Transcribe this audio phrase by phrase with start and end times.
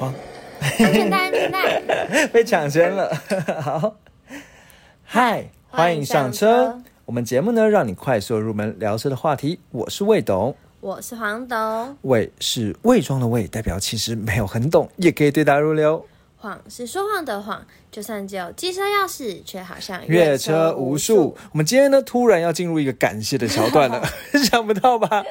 [0.00, 0.14] 黄，
[0.78, 2.26] 安全带，安全带。
[2.32, 3.14] 被抢先了。
[3.60, 3.94] 好，
[5.04, 6.80] 嗨，欢迎上车。
[7.04, 9.60] 我们节目呢，让你快速入门聊车的话题。
[9.70, 11.94] 我是魏董，我是黄董。
[12.00, 16.02] 魏是魏装的魏，代表其实没有很懂，也可以对答如流。
[16.40, 17.64] 谎是说谎的谎。
[17.90, 21.36] 就算只有机车钥匙，却好像越车无数。
[21.50, 24.00] 我们今天呢，突然要进入一个感谢的桥段了，
[24.48, 25.24] 想不到吧？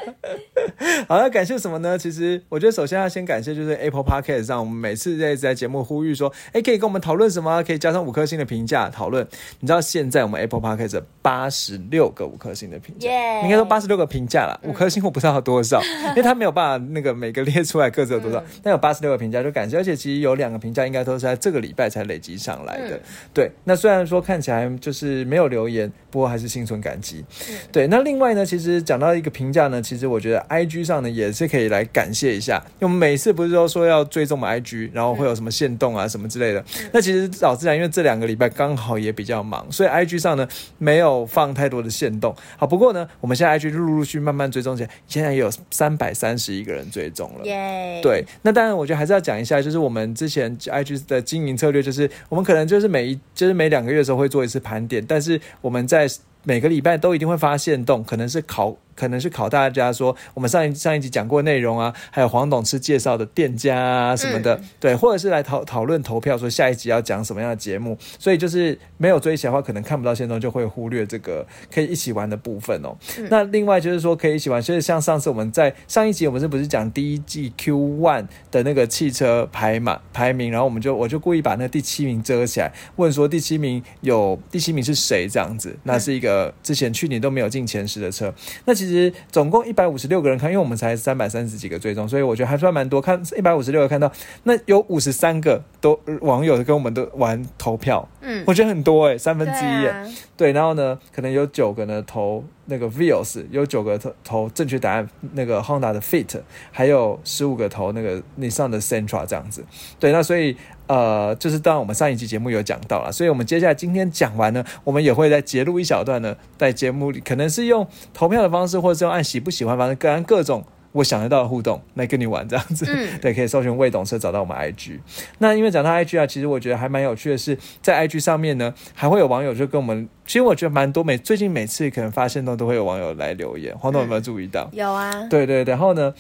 [1.08, 1.98] 好，要感谢什么呢？
[1.98, 7.63] 其实我觉得首先要先感谢，就是 Apple Podcast 上，我们每次在在节目呼吁说，哎，可以跟我们讨论什么？
[7.63, 9.26] 可以加上五颗星的评价讨论。
[9.62, 13.07] 你知道现在我们 Apple Podcast 八十六个五颗星的评价，
[13.44, 22.59] 应该说八十六个评价了，五颗星我不知道多少，因为他没有办法那个每个列出来各自有多少，但有八十六个评价就感谢，而且其实有两个评价应该都是在这个礼拜才累积上。
[22.66, 22.99] 来的，
[23.34, 27.23] 对，那虽然说看起来就是没有留言，不过还是心存感激。
[27.71, 36.63] 对，那另外呢，其实讲到一个评价呢，其实我觉得 I G 上呢也是可以来感谢一下，因为我们每次不是都说要追踪我们 I G，然后会有什么限动啊什么之类的。
[36.91, 42.35] 那其实早自然，因为这两个礼拜刚好也比较忙，所以 I G 上呢没有放太多的限动。
[42.57, 47.46] 好，不过呢，我们现在 I G 陆陆续慢慢追踪起来，现在也有三百三十一个人追踪了。
[47.46, 52.40] 耶，对，那当然我觉得还是要讲一下，就是我们之前 I G 的经营策略，就是我们。
[52.49, 56.09] 可能就是每一，就是每两个月的时候会做一次盘点，但是我们在
[56.43, 58.76] 每个礼拜都一定会发现动，可能是考。
[59.00, 72.94] 可能是考大家说，我们上一上一集讲过内容啊，还有黄董事介绍的店家啊什么的，对，或者是来讨讨论投票说下一集要讲什么样的节目，所以就是没有追起来的话，可能看不到线动，就会忽略这个可以一起玩的部分哦。
[73.30, 88.34] 那另外就是说可以一起玩，就是像上次我们在上一集我们是不是讲第一季 Q One 的那个汽车排满排名，然后我们就我就故意把那第七名遮起来，问说第七名有第七名是谁这样子，那是一个之前去年都没有进前十的车，
[88.66, 88.88] 那其实。
[88.90, 93.00] 其实总共一百五十六个人看，因为我们才三百三十几个追踪，所以我觉得还算蛮多。
[93.00, 94.12] 看一百五十六个看到，
[94.44, 100.52] 那有五十三个都网友跟我们都玩投票，嗯，我觉得很多哎，三分之一，对。
[100.52, 106.40] 然后呢，可能有九个呢投那个 Vios，有九个投投正确答案，那个 Honda 的 Fit，
[106.72, 109.66] 还有十五个投那个你上的 Central 这样子，
[110.00, 110.12] 对。
[110.12, 110.56] 那所以。
[110.90, 122.86] 呃，就是当然，我们上一期节目有讲到了，所以我们接下来今天讲完呢，我们也会在截录一小段呢，在节目里可能是用投票的方式，或者是用按喜不喜欢，方式各按各种我想得到的互动来跟你玩这样子。
[122.88, 125.00] 嗯， 对，可以搜寻未懂车找到我们 IG。
[125.38, 133.78] 那因为讲到 IG 啊，其实我觉得还蛮有趣的是，在 IG 上面呢，还会有网友就跟我们，其实我觉得蛮多，每最近每次可能发现都都会有网友来留言。
[133.78, 134.70] 黄总有没有注意到？
[134.74, 135.28] 有啊。
[135.30, 136.14] 对对，然后呢？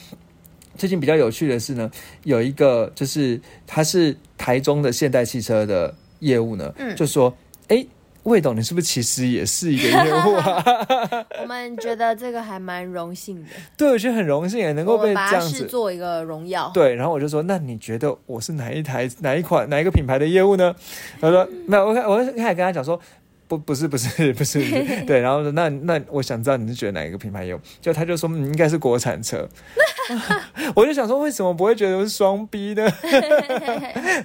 [0.77, 1.91] 最近比较有趣的是呢，
[2.23, 7.48] 有一个就是他是台中的现代汽车的业务呢，就说：“哎，
[8.23, 10.63] 魏董，你是不是其实也是一个业务啊？”
[11.41, 16.69] 我们觉得这个还蛮荣幸的，对，我觉得很荣幸，能够被这样子做一个荣耀。
[16.73, 20.75] 对，然后我就说：“那你觉得我是哪一台、哪一款、哪一个品牌的业务呢？”
[21.19, 22.99] 他说：“没有，我开，我开始跟他讲说。”
[23.49, 24.59] 不不是不是 不是
[25.07, 27.59] 对，然后说那那我想知道你是觉得哪一个品牌有？
[27.81, 29.49] 就他就说应该是国产车，
[30.75, 32.87] 我就想说为什么不会觉得是双 B 呢？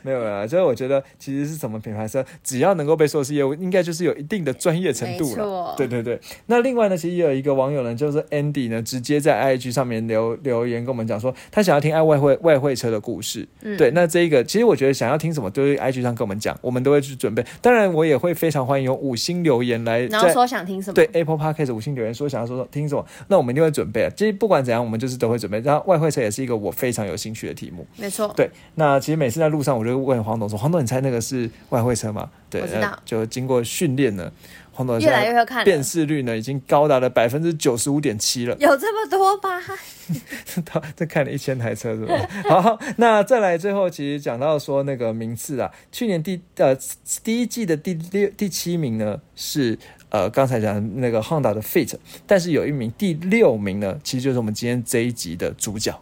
[0.03, 5.75] 没有啊，所以我觉得其实是什么品牌车，只要能够被说是业务，应该就是有一定的专业程度了。
[5.75, 6.21] 对对对。
[6.47, 13.49] 那另外呢，其实也有一个网友呢，就是 Andy 呢，直接在 IG 上面留留言跟我们讲说，他想要听爱外汇外汇车的故事。
[13.79, 17.43] 对，那这一个其实我觉得想要听什么，都是 IG 上跟我们讲，我们都会去准备。
[17.63, 19.14] 当然，我也会非常欢迎五。
[19.15, 20.95] 五星留言来，然后说想听什么？
[20.95, 24.11] 对，Apple Podcast 五星留言说想要说说听什么，那我们一定会准备啊。
[24.17, 25.61] 其实不管怎样，我们就是都会准备。
[25.61, 28.33] 然后外汇车也是一个我非常有兴趣的题目，没错。
[28.37, 32.29] 对，那其实每次在路上，我就问黄董说：“黄董，你猜那个是外汇车吗？”
[32.61, 32.99] 对，我知道。
[33.05, 34.31] 就经过训练呢。
[34.77, 38.57] 黄董越来越会看，辨识率呢已经高达了百分之九十五点七了。
[38.59, 39.63] 有这么多吗？
[40.67, 42.29] 他这看了一千台车是吧？
[42.61, 46.77] 好，那再来最后，其实讲到说那个名次啊，去年第呃
[47.23, 49.79] 第一季的第六第七名呢是
[50.09, 51.95] 呃刚才讲那个 Honda 的 Fit，
[52.27, 55.97] 但是有一名第六名呢，其实就是我们今天这一集的主角。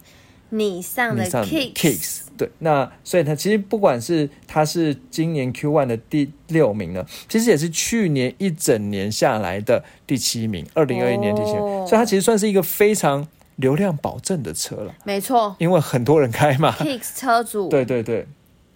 [0.53, 14.93] 你上的 Kicks，对，那所以它其实不管是它是今年 Q One 的第六名呢，其实也是去年一整年下来的第七名，二零二一年第七名，所以它其实算是一个非常流量保证的车了。
[15.03, 18.27] 没错，因为很多人开嘛，Kicks 车主， 对对对，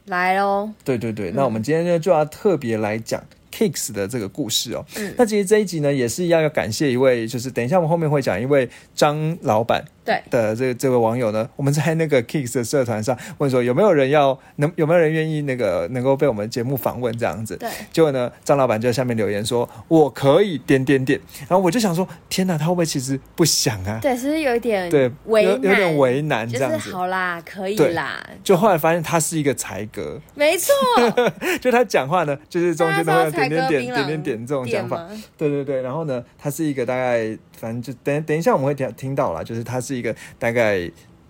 [0.06, 3.24] 来喽，对对对，那我们今天呢就要特别来讲。
[3.50, 4.86] Kicks 的这个故事哦，
[5.16, 10.24] 那其实这一集呢也是一样要感谢一位，就是等一下我们后面会讲一位张老板，对。
[10.32, 17.58] 的这这位网友呢，我们在那个 Kicks 的社团上问说有没有人要能有没有人愿意那个能够被我们节目访问这样子。
[17.58, 21.20] 对，结果呢，张老板就在下面留言说我可以点点点，
[21.50, 24.00] 然后我就想说天哪，他会不会其实不想啊？
[24.02, 26.92] 对，是不是有一点对，有有点为难这就是样子。
[26.94, 30.74] 好啦，可以啦，就后来发现他是一个才哥，没错，
[31.60, 35.06] 就他讲话呢，就是中间都会有大家知道点点点点点点这种讲法。
[35.38, 40.90] 对对对，然后呢，他是一个大概，反正就等等一下我们会听听到啦，就是他是一个大概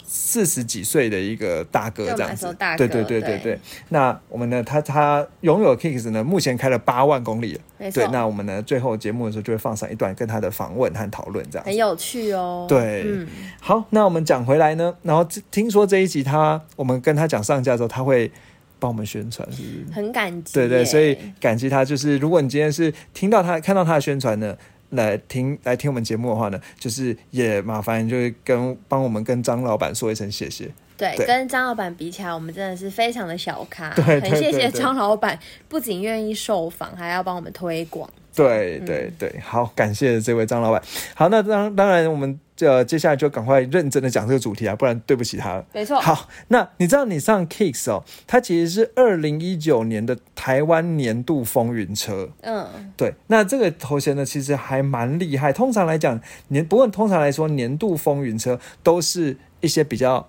[0.09, 2.55] 四十几岁的一个大哥这样子。
[2.77, 3.59] 对对对对对对。
[3.89, 11.75] 那我们呢，他他拥有 Kicks 呢，目前开了八万公里对，那我们呢，最后节目的时候就会放上一段跟他的访问和讨论这样很。
[11.75, 12.65] 有趣哦。
[12.69, 13.27] 对嗯，
[13.59, 18.31] 好，那我们讲回来呢，然后这听说这一集他，我们跟他讲上架之后，他会
[18.79, 19.93] 帮我们宣传，是不是？
[19.93, 20.53] 很感激。
[20.53, 21.83] 对对，所以感激他。
[21.83, 24.55] 就是如果你今天是听到他看到他的宣传呢，
[24.89, 30.69] 来听来听我们节目的话呢，就是也麻烦就是跟帮我们跟张老板说一声谢谢。
[30.97, 33.91] 对，对跟张老板比起来，我们真的是非常的小咖。
[33.91, 35.37] 很谢谢张老板，
[35.69, 38.09] 不仅愿意受访，还要帮我们推广。
[38.33, 40.81] 对对对，好，感谢这位张老板。
[41.13, 45.65] 好，那当当然我们呃接下来就赶快认真的讲这个主题啊，不然对不起他了。
[45.73, 45.99] 没错。
[45.99, 52.29] 好，那你知道你上 Kicks 哦，它其实是二零一九年的台湾年度风云车。
[52.41, 55.53] 嗯，对，那这个头衔呢，其实还蛮厉害。
[55.53, 56.19] 通常来讲，
[56.49, 60.27] 年不过通常来说，年度风云车都是一些比较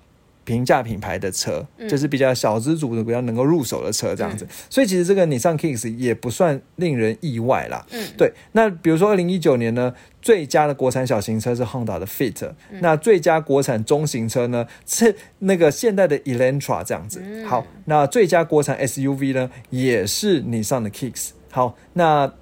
[0.48, 4.48] 平价品牌的车，嗯就是比较小资族的、比较能够入手的车这样子。
[4.70, 7.84] 所以其实这个你上 Kicks 也不算令人意外啦。
[7.90, 8.32] 嗯对。
[8.52, 9.92] 那比如说二零一九年呢，
[10.22, 12.50] 最佳的国产小型车是 Honda 的 Fit，、
[12.80, 17.20] 那嗯最佳国产中型车呢是那个现代的 Elantra 这样子。
[17.22, 21.32] 嗯好，那最佳国产 SUV 呢也是你上的 Kicks。
[21.50, 22.32] 好，那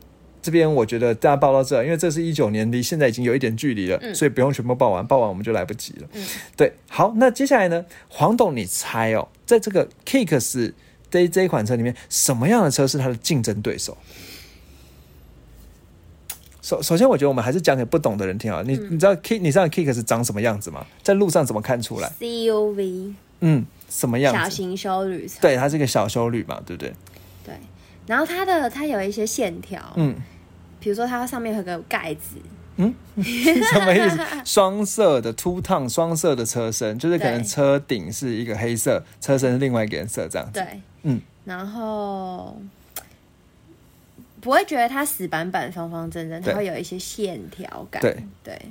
[0.46, 6.06] 这边我觉得大家报到这，因为这是一九年，离现在已经有一点距离了，嗯所以不用全部报完，报完我们就来不及了。
[6.12, 6.24] 嗯
[6.56, 10.72] 对，好，那接下来呢，黄董，你猜哦，在这个 Kicks
[11.10, 13.98] 这这一款车里面，什么样的车是它的竞争对手？
[16.62, 18.62] 首首先，我觉得我们还是讲给不懂的人听啊。
[18.64, 20.86] 你、嗯你知道 Kick 你知道 Kicks 长什么样子吗？
[21.02, 24.40] 在路上怎么看出来？CUV 嗯，什么样子？
[24.40, 26.92] 小型修旅车，对，它是一个小修旅嘛，对不对？
[27.44, 27.54] 对。
[28.06, 30.14] 然后它的它有一些线条，嗯，
[30.86, 32.36] 比如说它上面有个盖子，
[32.76, 34.20] 嗯 什么意思？
[34.44, 40.52] 双色的凸烫双色的车身，就是可能对车顶是一个黑色，车身是另外一个颜色这样子。
[40.52, 41.20] 对，嗯。
[41.44, 42.56] 然后
[44.40, 48.00] 不会觉得它死板板、方方正正，它对会有一些线条感。
[48.00, 48.68] 对对，就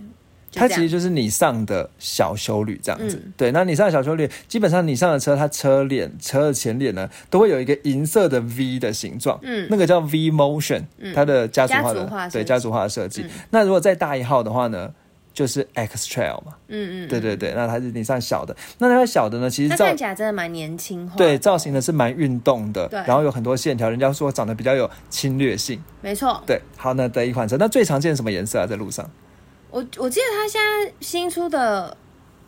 [0.56, 3.52] 它其实就是你上的小修旅这样子，嗯对。
[3.52, 13.22] 那你上的小修旅，基本上你上的车，它车脸、车的前脸呢，都会有一个银色的 V 的形状，嗯那个叫 V Motion，、它的家族化的对家族化的设计。
[13.22, 14.92] 嗯那如果再大一号的话呢，
[15.34, 21.16] 就是 X Trail 嘛，嗯嗯，对对对，那它是你上小的，那它小的呢，其实看起来真的蛮年轻化。
[21.18, 25.82] 对，造型呢是蛮运动的，对然后有很多线条，人家说长得比较有侵略性。
[26.02, 26.42] 没错。
[26.46, 28.66] 对，好，那的一款车，那最常见什么颜色啊？
[28.66, 29.10] 在路上？
[29.76, 31.98] 我我记得他现在新出的，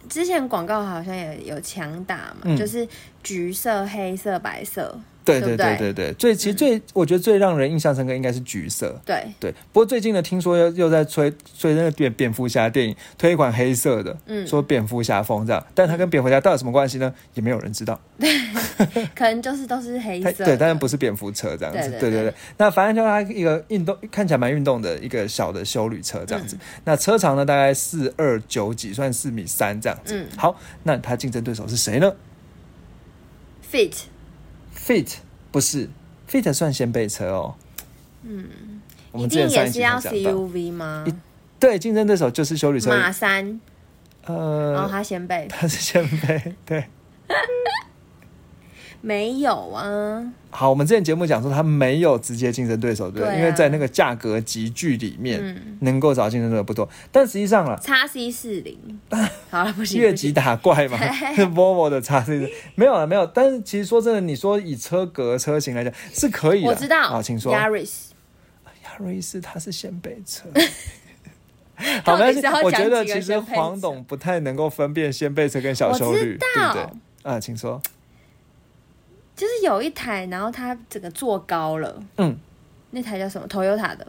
[0.07, 2.87] 之前广告好像也有强打嘛，嗯就是
[3.21, 4.97] 橘色、黑色、白色。
[5.27, 8.99] 对对对不对对对对，最其实最、我觉得最让人印象深刻应该是橘色。
[9.05, 17.13] 对，对，不过最近呢，听说又又在吹吹那个蝙蝙蝠侠电影推一款黑色的，嗯说蝙蝠侠风这样，但它跟蝙蝠侠到底有什么关系呢？
[17.33, 17.99] 也没有人知道。
[19.15, 21.89] 可能就是都是黑色对，但是不是蝙蝠车这样子。
[21.91, 26.55] 对对对对对那反正就它一个运动看起来蛮运动的一个小的修旅车这样子。
[26.55, 30.15] 嗯那车长呢大概四二九几，算四米三这样子。
[30.15, 32.13] 嗯好，那它竞争对手是谁呢
[33.69, 33.93] fit，
[34.87, 35.15] ？Fit
[35.51, 35.89] 不是
[36.29, 37.55] ，Fit 算先辈车哦。
[38.23, 39.85] 嗯，我一们之前定上一集也
[40.21, 40.31] 是要。
[40.33, 41.05] CUV 吗？
[41.59, 42.89] 对，竞争对手就是修理车。
[42.89, 43.59] 马三，
[44.25, 46.55] 呃，他先背，他是先背。
[46.65, 46.85] 对，
[49.01, 50.33] 没有啊？
[50.49, 53.27] 好，我们之前节目讲说它没有直接竞争对手，对不对？
[53.27, 56.87] 对啊因为在那个价格集聚里面，嗯能够找竞争对手不多。
[57.11, 58.77] 但实际上了，叉 C 四零，
[59.49, 60.97] 好了，不行，越级打怪嘛，
[61.35, 63.25] 是 Volvo 的差是没有了，没有。
[63.27, 66.67] 但是其实说真的，你说以车格车型来讲是可以的。
[66.67, 67.53] 我知道，好，请说。
[67.53, 67.91] Yaris，
[68.83, 70.49] 亚瑞斯它是先辈车。
[72.03, 72.65] 好，没关系到底是。
[72.65, 77.31] 我讲觉得其实黄董不太能够分辨先辈车跟小修我旅，知道对不对？
[77.31, 77.79] 啊，请说。
[79.37, 82.37] 就是有一台，然后它整个坐高了，嗯
[82.89, 84.07] 那台叫什么？Toyota 的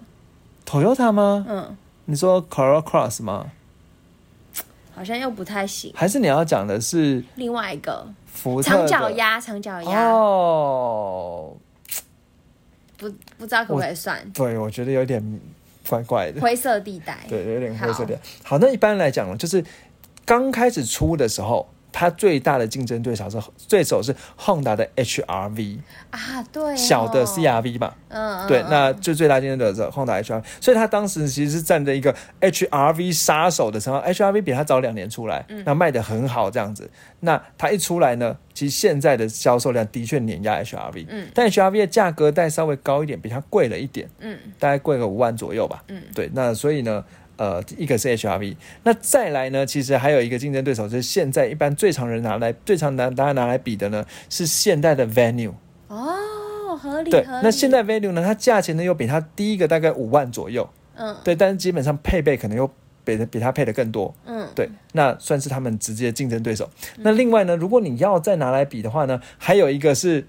[0.64, 1.44] ，，Toyota 吗？
[1.46, 3.52] 嗯，你说 Corolla Cross 吗？
[4.94, 5.92] 好像又不太行。
[5.94, 11.54] 还是你要讲的是另外一个福特的长脚鸭，长脚鸭，哦，
[12.96, 15.40] 不不知道可不可以算对，我觉得有点
[15.88, 16.40] 怪怪的。
[16.40, 17.18] 灰色地带？
[17.28, 18.20] 对，有点灰色地带。
[18.42, 19.62] 好，那一般来讲呢，就是
[20.24, 25.78] 刚开始出的时候，它最大的竞争对手是对手是 Honda 的 HRV，
[26.10, 27.96] 啊，对哦，小的 CRV 吧。
[28.08, 34.00] 嗯，嗯，对，嗯那就最大竞争对手是 Honda HRV，所以它当时其实是站着一个 HRV 杀手的称号。
[34.06, 36.88] HRV 比它早两年出来，嗯那卖的很好这样子。
[37.20, 45.82] 那它一出来呢，其实现在的销售量的确碾压 HRV，嗯但 HRV 的价格带稍微高一点，比它贵了一点，嗯大概贵个五万左右吧。
[45.88, 47.04] 嗯，对，那所以呢，
[47.38, 55.52] 呃，一个是 HRV，那再来呢，其实还有一个竞争对手，就是现在一般最常人拿来最常拿大家拿来比的呢，是现代的 Venue。
[55.86, 62.68] 哦，合理，对，合理那现代 Venue 呢，它价钱呢又比它低一个大概五万左右，嗯对，但是基本上配备可能又
[63.04, 64.14] 比比它配的更多。
[64.26, 66.68] 嗯，对，那算是他们直接竞争对手。
[66.96, 70.26] 那另外呢，如果你要再拿来比的话呢，还有一个是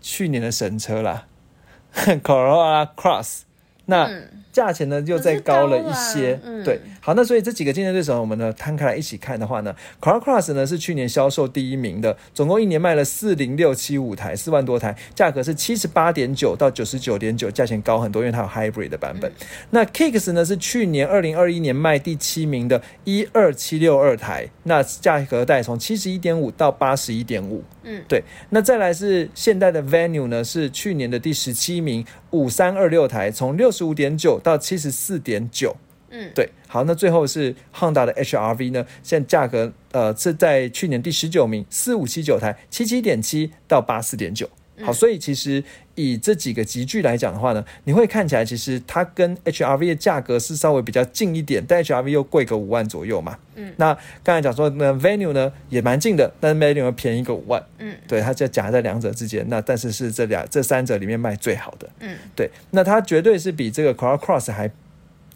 [0.00, 1.26] 去年的神车啦，
[1.94, 3.42] Corolla Cross。
[3.86, 19.32] 那嗯价钱呢又再高了一些嗯对，好，那所以这几个竞争对手，我们呢摊开来一起看的话呢 c o r Cross 呢是去年销售第一名的，总共一年卖了四零六七五台，四万多台，价格是七十八点九到九十九点九，价钱高很多，因为它有 Hybrid 的版本。
[19.70, 27.64] 那 Kicks 呢是去年二零二一年卖第七名的，一二七六二台，那价格带从七十一点五到八十一点五。
[27.82, 35.76] 嗯对，那再来是现代的 Venue 呢，是去年的第十七名，五三二六台，从六十五点九到七十四点九。
[36.10, 44.48] 嗯对，好，那最后是 Honda 的 HRV 呢，现在价格呃是在去年第十九名，四五七九台，七七点七到八四点九。
[44.82, 45.62] 好，所以其实
[45.94, 53.38] 以这几个集聚来讲的话呢，你会看起来其实它跟 HRV 的价格是稍微比较近一点，但 HRV 又贵个五万左右嘛。
[53.54, 57.64] 嗯，那刚才讲说那，Venue 呢也蛮近的，但是 Venue 又便宜个五万。
[57.78, 59.46] 嗯对，它就夹在两者之间。
[59.48, 61.88] 那但是是这两这三者里面卖最好的。
[62.00, 64.70] 嗯对，那它绝对是比这个 Corolla Cross 还。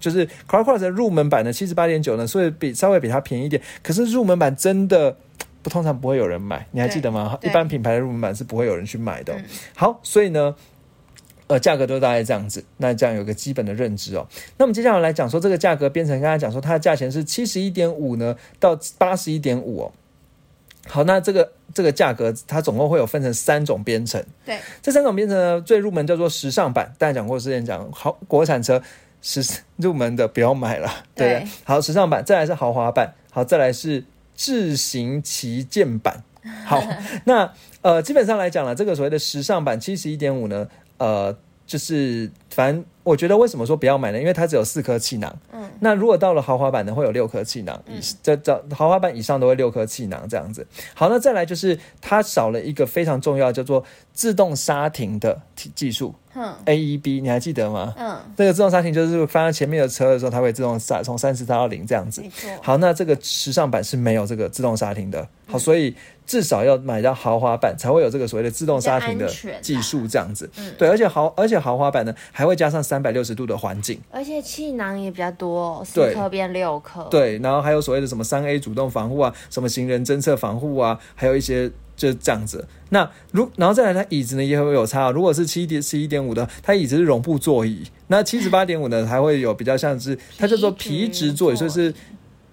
[0.00, 3.60] 就是 Corolla Cross 的入门版的七十八点九呢，所以比稍微比它便宜一点。
[3.82, 5.16] 可是入门版真的
[5.62, 7.38] 不通常不会有人买，你还记得吗？
[7.42, 9.44] 一般品牌的入门版是不会有人去买的哦、嗯。
[9.74, 10.54] 好，所以呢，
[11.46, 14.26] 呃，价格都大概这样子，那这样有个基本的认知哦。
[14.56, 19.92] 那我们接下来来讲说这个价格编程，刚才讲说它的价钱是七十一点五呢到八十一点五哦。
[20.86, 28.80] 好，那这个这个价格它总共会有分成三种编程，对，这三种编程呢，最入门叫做时尚版，大家讲过之前讲好国产车
[29.20, 29.44] 时
[29.76, 31.28] 入门的不要买了，对？
[31.28, 31.48] 对。
[31.64, 34.02] 好，时尚版，再来是豪华版，好，再来是
[34.38, 36.22] 智行旗舰版。
[36.64, 36.80] 好，
[37.24, 37.52] 那
[37.82, 44.18] 呃，基本上来讲了，这个所谓的时尚版七十一点五呢，呃，就是反正我觉得为什么说不要买呢？
[44.18, 45.36] 因为它只有四颗气囊。
[45.52, 50.64] 嗯，那如果到了豪华版呢，会有六颗气囊，以这这豪华版以上都会六颗气囊这样子。
[50.94, 53.84] 好，那再来就是它少了一个非常重要叫做
[54.18, 57.94] 自动刹停的技技术哼，AEB，你还记得吗？
[57.96, 62.20] 嗯，这个自动刹停就是放在前面的车的时候，它会自动刹从三十刹到零这样子。
[62.60, 65.94] 好，那这个时尚版是没有这个自动刹停的，好，所以
[66.26, 69.32] 至少要买到豪华版才会有这个所谓的自动刹停的
[69.62, 70.50] 技术，这样子。
[70.56, 70.74] 嗯。
[70.76, 76.12] 对，而且豪而且豪华版呢还会加上三百六十度的环境，而且气囊也比较多哦，四对。
[76.12, 82.66] 颗变六颗，，对，然后还有所谓的什么三 A 主动防护啊，什么行人侦测防护啊，还有一些就是这样子。
[82.88, 85.12] 那如然后再来，它椅子呢也会有差、哦。
[85.12, 91.92] 如果是七点十一点五的，它椅子是绒布座椅；那七十八点五呢，还会有比较像是它叫做皮质座椅，所以是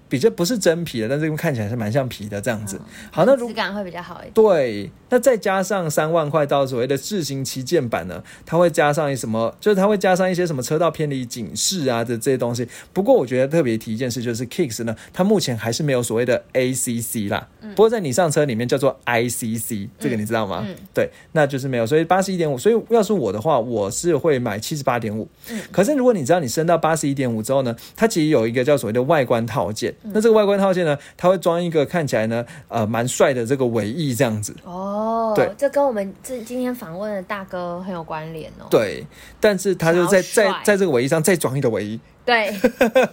[0.08, 2.80] 比较不是真皮的，但是看起来是蛮像皮的这样子。
[3.12, 4.34] 好，那如质感会比较好一点。
[4.34, 9.56] 对，那再加上三万块到所谓的智行旗舰版呢，它会加上一什么？
[9.60, 12.68] 就是它会加上一些什么车道偏离警示啊的这些东西。
[12.94, 17.48] 不过我觉得特别提一件事，就是 Kicks 呢，它目前还是没有所谓的 ACC 啦。
[17.62, 20.64] 不过在你上车里面叫做 ICC，这个你知道吗？
[20.68, 21.88] 嗯对，那就是没有。
[21.88, 25.28] 所以八十一点五，所以要是我的话，我是会买七十八点五。
[25.72, 29.95] 可是如果你知道你升到八十一点五之后呢，它其实有一个叫所谓的外观套件。
[30.04, 34.56] 那这个外观套件呢，它会装一个看起来呢，呃，蛮帅的这个尾翼这样子。
[34.64, 38.68] 哦，对这跟我们这今天访问的大哥很有关联哦。
[38.70, 39.06] 对，
[39.40, 42.00] 但是它就在在在这个尾翼上再装一个尾翼。
[42.26, 42.52] 对，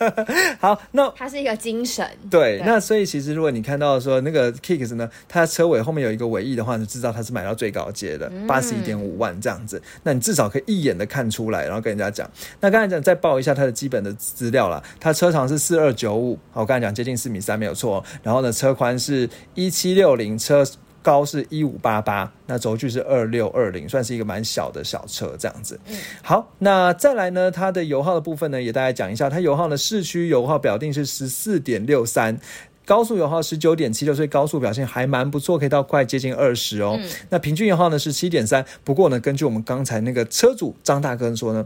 [0.59, 2.07] 好，那它是一个精神。
[2.31, 9.81] 对，对那所以其实如果你看到说那个 Kicks 呢，它车尾后面有一个尾翼的话，你就知道它是买到最高阶的八十一点五万这样子。
[10.03, 12.29] 那你至少可以一眼的看出来，然后跟人家讲。
[12.61, 18.03] 那刚才讲再报一下它的基本的资料啦，它车长是四二九五，我刚才讲接近四米三没有错。
[18.23, 20.65] 然后呢，车宽是一七六零，车
[21.03, 25.79] 高是一五八八，那轴距是二六二零，算是一个蛮小的小车这样子。
[25.89, 29.29] 嗯好，那再来呢，它的油耗的部分呢，也大概讲一下。
[29.29, 32.39] 它油耗呢，市区油耗表定是十四点六三。
[32.85, 36.97] 高速油耗十九点七六，所以高速表现还蛮不错，可以到快接近二十哦。
[37.01, 41.65] 嗯那平均油耗呢是七点三，不过呢，根据我们刚才那个车主张大哥说呢，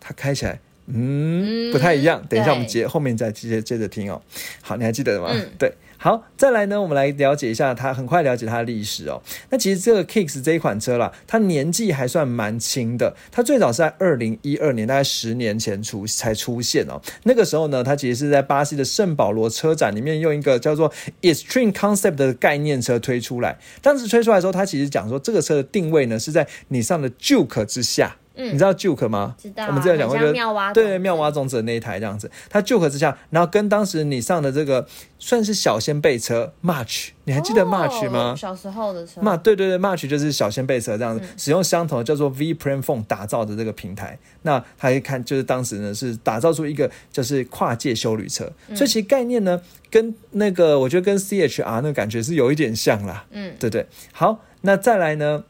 [0.00, 2.24] 他开起来嗯嗯不太一样。
[2.30, 4.20] 等一下我们接后面再接接着听哦。
[4.62, 5.28] 好，你还记得吗？
[5.32, 5.72] 嗯对。
[6.04, 9.22] 好，再来呢，我们来了解一下它，很快了解它的历史哦。
[9.48, 17.00] 那其实这个 Kicks 这一款车啦，它年纪还算蛮轻的，它最早是在二零一二年，大概十年前出才出现哦。
[17.22, 20.92] 那个时候呢，它其实是在巴西的圣保罗车展里面用一个叫做
[21.22, 23.58] Extreme Concept 的概念车推出来。
[23.80, 28.16] 当时推出来的时候，它其实讲说这个车的定位呢是在你上的 Juke 之下。
[28.36, 29.34] 嗯你知道 Juke 吗？
[29.38, 34.86] 知道啊我们之前讲过，就妙蛙对妙蛙种子的那一台这样子，它 Juke 之下，然后跟当时你上的这个
[35.18, 38.32] 算是小掀背车 March，你还记得 March 吗？
[38.32, 44.18] 哦小时候的车，嘛，对对对，March 就是小掀背车这样子，使用相同的叫做 V Plan Phone 打造的这个平台。
[44.42, 49.60] 那他一看，就是当时呢是打造出一个就是跨界修旅车，所以其实概念呢
[49.90, 53.86] 跟那个我觉得跟 CHR 那个感觉是有一点像啦，嗯，对对。
[54.12, 55.44] 好，那再来呢？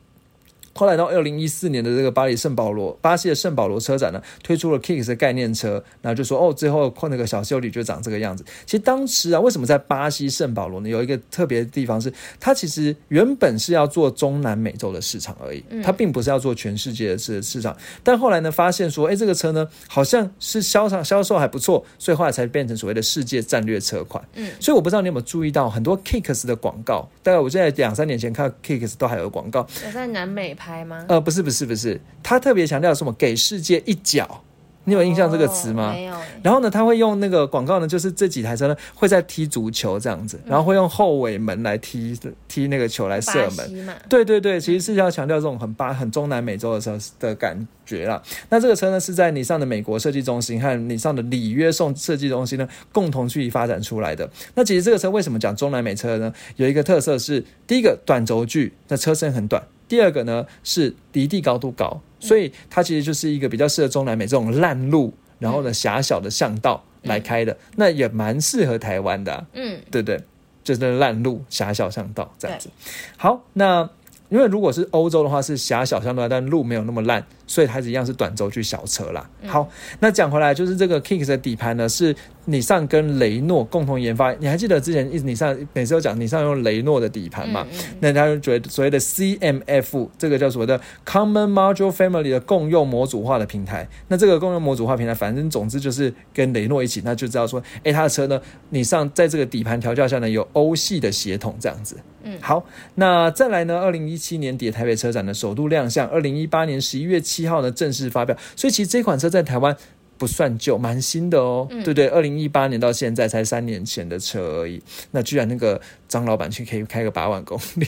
[0.75, 8.45] 后来到二零一四年的这个巴黎圣保罗，巴西的圣保罗车展呢，推出了 Kicks 的概念车，然后就说哦，最后那个小修理就长这个样子。
[8.67, 10.89] 其实当时啊，为什么在巴西圣保罗呢？
[10.89, 17.77] 有一个特别的地方是，它其实原本是要做中南美洲的市场而已，它并不是要做全世界的市市场。
[18.03, 24.23] 但后来呢，发现说，哎，这个车呢好像是销售销售还不错，所以后来才变成所谓的世界战略车款。
[24.35, 31.05] 嗯，所以我不知道你有没有注意到，很多 Kicks 的广告，大概我现在两三年前看 Kicks 都还有广告，有在南美拍吗？
[31.09, 34.43] 呃，不是不是不是，他特别强调什么给世界一脚，
[34.85, 35.91] 你有印象这个词吗？
[35.91, 42.19] 哦没有欸，然后呢，他会用那个广告呢，就是这几台车呢会在踢足球这样子，然后会用后尾门来踢
[42.49, 43.87] 踢那个球来射门。
[44.09, 48.23] 对对对，其实是要强调这种很巴很中南美洲的车的感觉啦。
[48.49, 54.29] 那这个车呢是在你上的美国设计中心和你上的里约送设计中心呢共同去发展出来的。
[54.55, 56.33] 那其实这个车为什么讲中南美车呢？
[56.57, 70.21] 有一个特色是，第一个短轴距，那车身很短；第二个呢是离地高度高，所以它其实就是一个比较适合中南美这种烂路，然后呢狭小的巷道来开的，那也蛮适合台湾的啊、嗯，对不对？
[70.63, 72.71] 就是烂路、狭小巷道这样子。
[73.19, 73.89] 好，那
[74.31, 79.29] 因为如果是欧洲的话是狭小巷道，但路没有那么烂，所以它一样是短轴距小车啦。
[79.47, 79.69] 好，
[80.01, 82.15] 那讲回来，就是这个 Kicks 的底盘呢，是
[82.47, 84.33] 你上跟雷诺共同研发。
[84.35, 87.67] 你还记得之前一直你上每次都讲你上用雷诺的底盘嘛？
[88.01, 93.89] 那他就觉得所谓的 CMF 这个叫所谓的 Common Module Family 的共用模组化的平台。
[94.09, 98.41] 那这个共用模组化平台，反正总之就是跟雷诺一起，那就知道说，哎，他的车呢，
[98.71, 101.97] 你上在这个底盘调教下呢，有欧系的协同这样子。
[102.27, 102.65] 嗯好，
[102.95, 103.79] 那再来呢？
[103.79, 108.37] 二零一七年底台北车展的首度亮相，二零一八年十一月七号呢正式发表。
[108.57, 109.77] 所以其实这款车在台湾
[110.17, 112.07] 不算旧，蛮新的哦，嗯对不对？
[112.09, 114.81] 二零一八年到现在才三年前的车而已。
[115.11, 117.87] 那居然那个张老板去可以开个八万公里，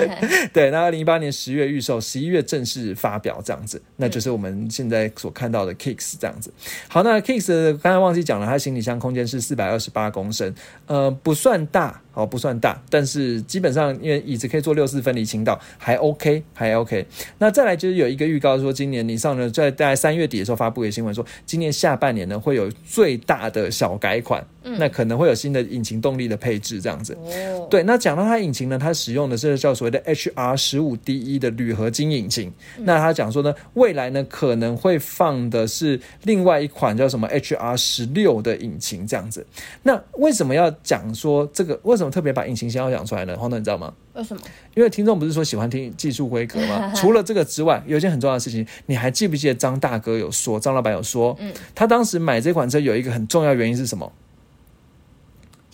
[0.52, 0.70] 对。
[0.70, 6.52] 那二零一八年十月预售，十一月正式发表这样子，那就是我们现在所看到的 Kicks 这样子。
[6.88, 10.54] 好，那 Kicks 刚才忘记讲了，它行李箱空间是四百二十八公升，
[10.86, 12.00] 呃，不算大。
[12.14, 17.06] 哦，不算大，但是基本上因为椅子可以做六四分离倾倒，还 OK，还 OK。
[17.38, 24.44] 那再来就是有一个预告说，今年你上呢在大概三月底的时候发布的新闻说，今年下半年呢会有最大的小改款，
[24.78, 27.14] 那可能会有新的引擎动力的配置这样子。
[27.14, 32.52] 哦，对，那讲到它引擎呢，它使用的是叫所谓的 HR 十五 DE 的铝合金引擎。
[32.78, 39.46] 那他讲说呢，未来呢可能会放的是另外一款叫什么 HR 十六的引擎这样子。
[39.82, 41.78] 那为什么要讲说这个？
[41.84, 43.36] 为什么特别把引擎先要讲出来呢？
[43.38, 43.92] 黄总，你知道吗？
[44.14, 44.42] 为什么？
[44.74, 46.92] 因为听众不是说喜欢听技术规格吗？
[46.96, 54.10] 除了这个之外，有一件很重要的事情，你还记不记得张大哥有说，张老板有说，嗯他当时买这款车有一个很重要原因是什么？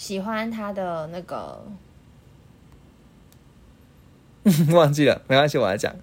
[0.05, 1.65] 喜欢他的那个
[4.71, 5.97] 忘记了，没关系，我来讲。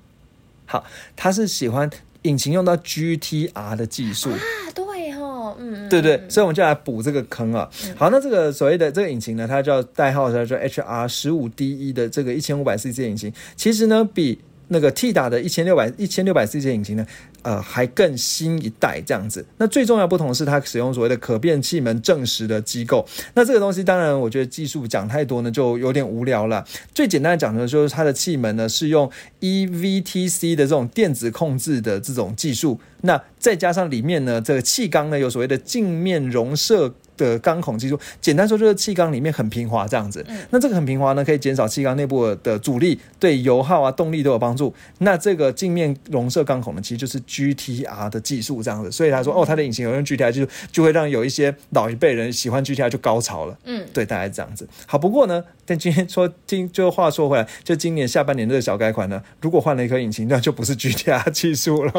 [0.66, 0.84] 好，
[1.16, 1.88] 他是喜欢
[2.24, 4.40] 引擎用到 GTR 的技术，啊，
[4.74, 6.16] 对哦，嗯，嗯对对？
[6.16, 7.70] 嗯所以我们就来补这个坑啊。
[7.96, 14.42] 好，那这个所谓的这个引擎呢，它叫代号叫做 HR 十五 DE 的这个一千五百 CC 引擎，其实呢比
[14.74, 17.06] 那个 T 打的一千六百一千六百 CC 引擎呢，
[17.42, 19.46] 呃，还更新一代这样子。
[19.58, 23.06] 那最重要不同是它使用所谓的可变气门正时的机构。
[23.34, 26.66] 那这个东西当然，我觉得技术讲太多呢，就有点无聊了。
[26.94, 36.96] 最简单的讲呢，就是它的气门呢是用 EVTC 的这种电子控制的这种技术，那再加上里面呢这个气缸呢有所谓的镜面容射。
[37.26, 40.26] 的钢孔技术，简单说就是气缸里面很平滑这样子。
[40.50, 44.74] 那这个很平滑呢，可以减少气缸内部的阻力，对油耗啊、动力都有帮助。
[45.00, 48.92] 那这个镜面容射钢孔呢，其实就是 GTR 的技术这样子。
[48.92, 53.58] 所以他说，哦，它的引擎有用 GTR 技术，就会让有一些老一辈人喜欢 GTR 就高潮了。
[53.66, 54.68] 嗯，对，大概是这样子。
[54.86, 61.94] 好，不过呢，但今天说听，就话说回来，就今年下半年这个小改款呢，如果换了一颗引擎，那就不是 GTR 技术了。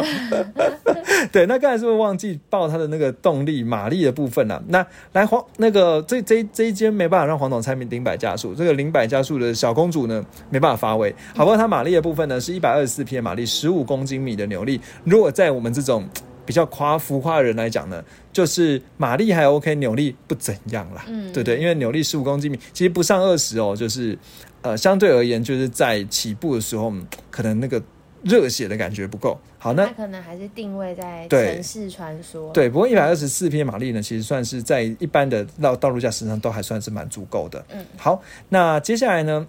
[1.31, 11.15] 对，那刚才是不是忘记报它的那个动力马力的部分了、那来黄那个这这这一间没办法让黄总猜明零百加速，这个零百加速的小公主呢没办法发威。
[11.35, 11.57] 好不好？
[11.57, 14.81] 它马力的部分呢是一百二十四匹的马力，十五公斤米的扭力。
[15.05, 16.09] 如果在我们这种
[16.45, 21.05] 比较夸浮夸的人来讲呢，就是马力还 OK，扭力不怎样啦。
[21.07, 24.19] 嗯对对，因为扭力十五公斤米，其实不上二十哦，就是
[24.63, 27.81] 呃相对而言，就是在起步的时候，嗯可能那个
[28.25, 29.39] 热血的感觉不够。
[29.59, 37.65] 好，那它可能还是定位在城市传说。，对，不过一百二十四匹马力呢，其实算是在一般的道道路驾驶上都还算是蛮足够的。
[37.73, 39.47] 嗯，好，那接下来呢，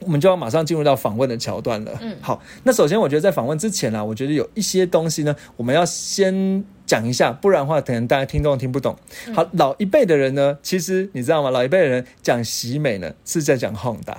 [0.00, 1.98] 我们就要马上进入到访问的桥段了。
[2.02, 8.94] 嗯好，那首先我觉得在访问之前呢，我觉得有一些东西呢，我们要先讲一下，不然的话可能大家听众听不懂。
[9.26, 11.48] 嗯好，老一辈的人呢，其实你知道吗？
[11.48, 14.16] 老一辈的人讲喜美呢，是在讲 Honda，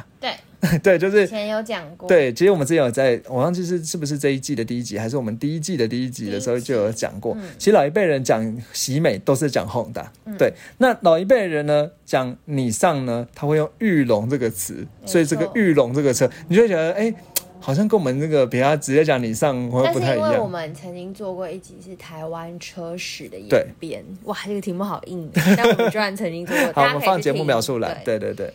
[0.84, 7.34] 对，就是以前有讲过。，对，其实我们之前有在，我忘记是是不是这一季的第一集，还是我们第一季的第一集的时候就有讲过。
[7.36, 10.06] 嗯其实老一辈人讲喜美都是讲 Honda，、
[10.38, 10.54] 对。
[10.78, 17.14] 那老一辈人呢，讲你上呢，他会用玉龙这个词，所以这个错玉龙这个车，你就会觉得哎。
[17.58, 26.74] 好像跟我们那个比他直接讲你上会不太一因为我样，们曾经做过一集是台湾车史的对演变，哇，这个题目好硬，但我们居然曾经做过。
[26.74, 28.54] 好，我们放节目描述来，对，对对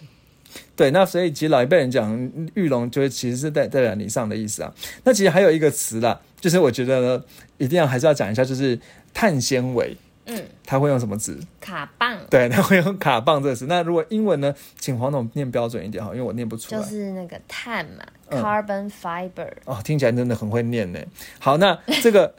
[0.76, 0.90] 对。
[0.90, 2.14] 那所以其实老一辈人讲
[2.54, 4.72] 玉龙，就是其实是代代表你上的意思啊。
[5.04, 7.24] 那其实还有一个词啦，就是我觉得呢，
[7.58, 8.78] 一定要还是要讲一下，就是
[9.12, 11.38] 碳纤维，嗯，它会用什么字？
[11.60, 13.66] 卡棒对，它会用卡棒这个词。
[13.66, 16.80] 那如果英文呢，请黄总念标准一点哈，因为我念不出来。
[16.80, 19.50] 就是那个碳嘛嗯，carbon fiber。
[19.64, 21.00] 哦，听起来真的很会念呢。
[21.38, 22.34] 好，那这个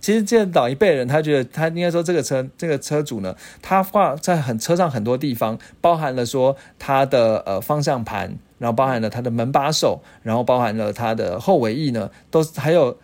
[0.00, 12.96] 其实这老一辈人，他觉得他应该说这个车这个车主呢，他画在很车上很多地方，包含了说他的呃方向盘，然后包含了他的门把手，然后包含了他的后尾翼呢，都还有。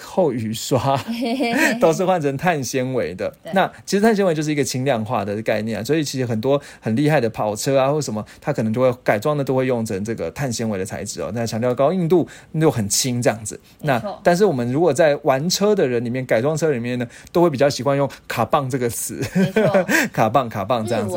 [0.00, 0.98] 后雨刷
[1.80, 3.32] 都是换成碳纤维的。
[3.52, 11.30] 那其实碳纤维就是一个轻量化的概念啊，所以其实很多很厉害的跑车啊或什么，它可能就会改装的都会用成这个碳纤维的材质哦。
[11.34, 13.58] 那强调高硬度又很轻这样子。
[13.82, 19.20] 那但是我们如果在玩车的人里面，改装车里面呢，都会比较习惯用卡棒这个词，
[20.12, 21.16] 卡棒卡棒这样子。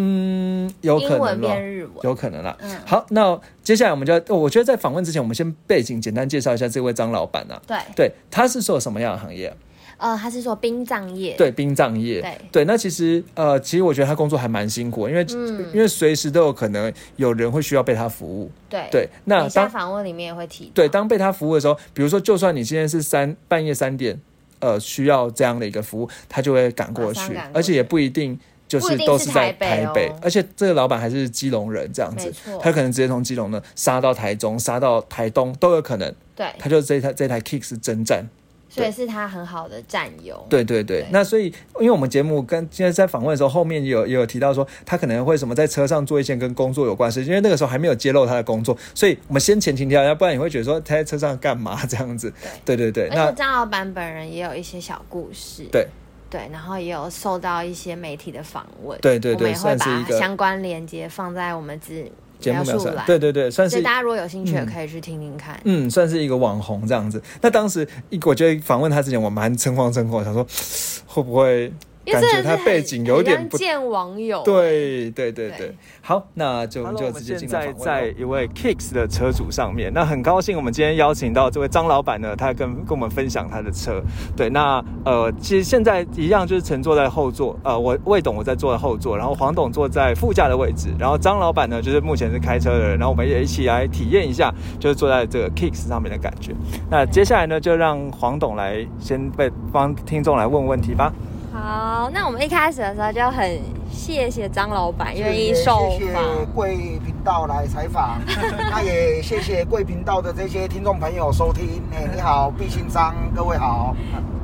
[0.00, 1.92] 嗯，有可英文能咯变日文。
[2.02, 2.56] 有可能啦。
[2.60, 7.60] 嗯好，那接下来我们就要，哦我觉得在访问之前，我们先背景简单介绍一下这位张老板啊。
[7.66, 9.56] 对，对，他是做什么样的行业啊？
[9.96, 11.34] 呃，他是做殡葬业。
[11.36, 12.20] 对，殡葬业。
[12.20, 18.48] 对对那其实呃，其实我觉得他工作还蛮辛苦，因为、嗯因为随时都有可能有人会需要被他服务。
[18.70, 20.70] 对对，那当访问里面也会提。
[20.72, 24.16] 对当被他服务的时候，比如说，就算你今天是三半夜三点，
[24.60, 28.38] 呃，需要这样的一个服务，他就会赶过去而且也不一定。
[28.68, 36.14] 就是都是在台北而且这个老板还是基隆人，这样子，他可能直接从基隆呢杀到台中，杀到台东都有可能。
[36.36, 38.24] 对，他就这台这台 Kicks 征战，
[38.68, 40.46] 所以是他很好的战友。
[40.48, 41.08] 对对对，对。
[41.10, 41.46] 那所以，
[41.80, 52.32] 因为我们节目跟现在在访问的时候，后面也有也有提到说，他可能会什么在车上做一些跟工作有关的事，因为那个时候还没有揭露他的工作，所以我们先前提条，要不然你会觉得说他在车上干嘛这样子？
[52.64, 52.76] 对。
[52.76, 55.64] 对对，而那且张老板本人也有一些小故事。
[55.72, 55.88] 对
[56.30, 58.98] 对，然后也有受到一些媒体的访问。
[59.00, 62.04] 对对对我们也会把相关链接放在我们自
[62.38, 65.58] 节目描述栏。，对对对，算是所以大家如果有兴趣，也嗯可以去听听看。
[65.64, 67.20] 嗯，算是一个网红这样子。
[67.40, 70.46] 那当时一我觉得访问他之前，我蛮诚惶诚恐，想说
[71.06, 71.72] 会不会
[72.12, 74.42] 感觉他背景有点不见网友。
[74.44, 84.02] 对对对对对，好，那就我们就直接进入在在一位 Kicks 的车主上面，那很高兴我们今天邀请到这位张老板呢，他跟跟我们分享他的车。
[84.36, 96.54] 对，那呃，其实现在一样就是乘坐在后座，呃，我魏董我在坐在后座，然后黄董坐在副驾的位置，然后张老板呢就是目前是开车的人，然后我们也一起来体验一下，就是坐在这个 Kicks 上面的感觉。
[96.90, 101.12] 那接下来呢，就让黄董来先被帮听众来问问题吧。
[101.52, 103.58] 好，那我们一开始的时候就很
[103.90, 106.22] 谢谢张老板愿意也受谢谢访。
[106.54, 108.20] 贵频道来采访，
[108.70, 111.82] 那也谢谢贵频道的这些听众朋友收听。
[111.92, 113.94] 哎，你好，毕信章，各位好。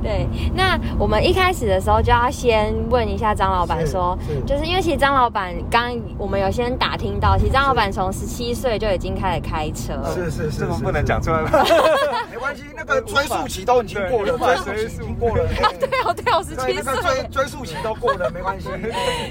[0.03, 10.13] 对，那我们一开始的时候就要先问一下张老板是说，是就是因为其实张老板刚我们有先打听到，其实张老板从十七岁就已经开始开车了。
[10.13, 11.65] 是是是，这个不能讲，出来吧？
[12.29, 15.43] 没关系，那个追溯期都已经过了，追溯期已经过了。
[15.63, 17.21] 哎 对哦，对哦，十对，七那个岁。
[17.23, 18.69] 追追溯期都过了，没关系。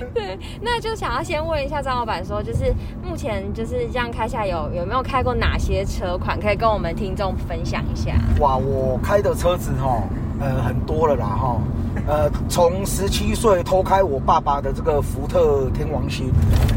[0.05, 8.13] 哎 对，那就想要先问一下张老板说，就是目前就是这样开下来有有没有开过哪些车款，可以跟我们听众分享一下？
[8.41, 10.03] 哇，我开的车子哈，
[10.41, 11.61] 呃，很多了啦哈。
[12.07, 16.31] 呃，从十七岁偷开我爸爸的这个福特天王星，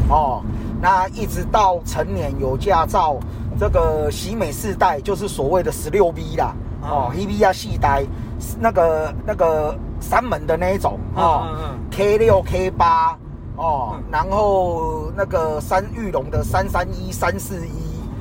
[0.08, 0.40] 哦，
[0.80, 3.18] 那一直到成年有驾照，
[3.58, 8.04] 这个喜美四代就是所谓的十六 B 啦，哦，一 B 啊系代，
[8.60, 11.48] 那个那个三门的那一种哦、
[11.90, 13.18] k 六 K 八
[13.56, 17.72] 哦嗯，然后那个三玉龙的三三一三四一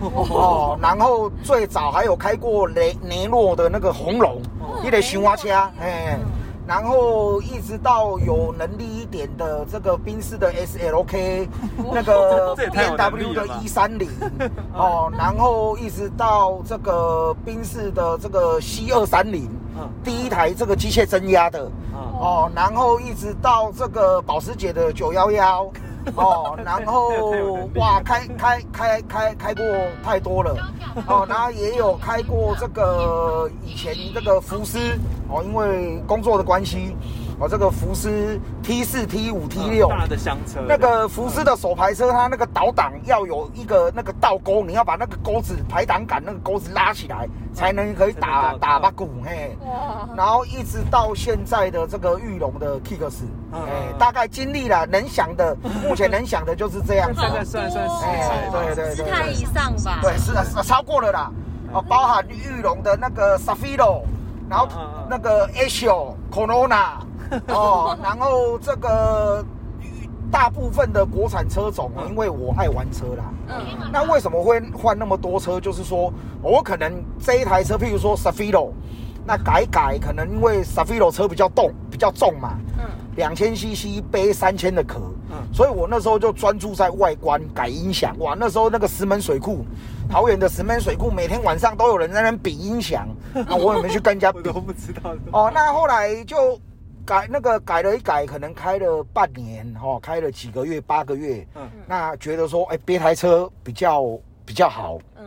[0.02, 4.42] 哦，然后最早还有开过雷雷诺的那个红龙，
[4.84, 6.18] 一个熊蛙车，哎。
[6.68, 11.48] 然后一直到有能力一点的这个宾士的 SLK，
[11.94, 14.10] 那个 这也太有 B 能 W 的一三零，
[14.74, 19.67] 哦，然后一直到这个宾士的这个 C 二三零嗯，
[20.04, 25.72] 第一台这个机械增压的，嗯哦，然后一直到这个保时捷的九幺幺，
[26.16, 27.10] 哦，然后
[27.76, 29.64] 哇，开开开开开过
[30.04, 30.56] 太多了，
[31.08, 34.80] 哦，然后也有开过这个以前这个福斯，
[35.30, 36.96] 哦，因为工作的关系，
[37.40, 39.88] 哦，这个福斯 T 四 T 五 T 六。
[39.88, 49.56] 大的厢车，那个福斯的手排车，它那个倒档要有一个那个倒钩，你要把那个钩子排挡杆那个钩子拉起来，才能可以打打八股嘿。
[50.16, 53.22] 然后一直到现在的这个玉龙的 Kicks，
[53.54, 55.56] 嗯哎，大概经历了能想的，
[55.88, 57.22] 目前能想的就是这样子。
[57.22, 60.00] 大概算算十哎台吧，对对对十台以上吧？
[60.02, 61.32] 对，是的，是的，超过了啦。
[61.72, 64.02] 哦，包含玉龙的那个 Safiro，
[64.50, 64.68] 然后
[65.08, 66.94] 那个 Asio Corona，
[67.50, 69.44] 哦，然后这个
[70.32, 73.24] 大部分的国产车种哦，因为我爱玩车啦。
[73.50, 75.60] 嗯，那为什么会换那么多车？
[75.60, 76.12] 就是说
[76.42, 78.72] 我可能这一台车，譬如说 Safiro，
[79.26, 82.86] 那改改，可能因为 Safiro 车比较重，比较重嘛，嗯，
[83.16, 85.00] 两千 CC 背三千的壳，
[85.32, 88.14] 嗯所以我那时候就专注在外观改音响。
[88.20, 89.66] 哇，那时候那个石门水库，
[90.10, 94.60] 桃园的石门水库，每天晚上都有人在那边比音响，那我也没去跟人家比 我都。
[94.60, 95.16] 不知道。
[95.32, 96.60] 哦，那后来就
[97.08, 105.26] 改那个改了一改，可能开了半年，哦，开了几个月，八个月，嗯那觉得说，哎、别台车比较比较好，嗯，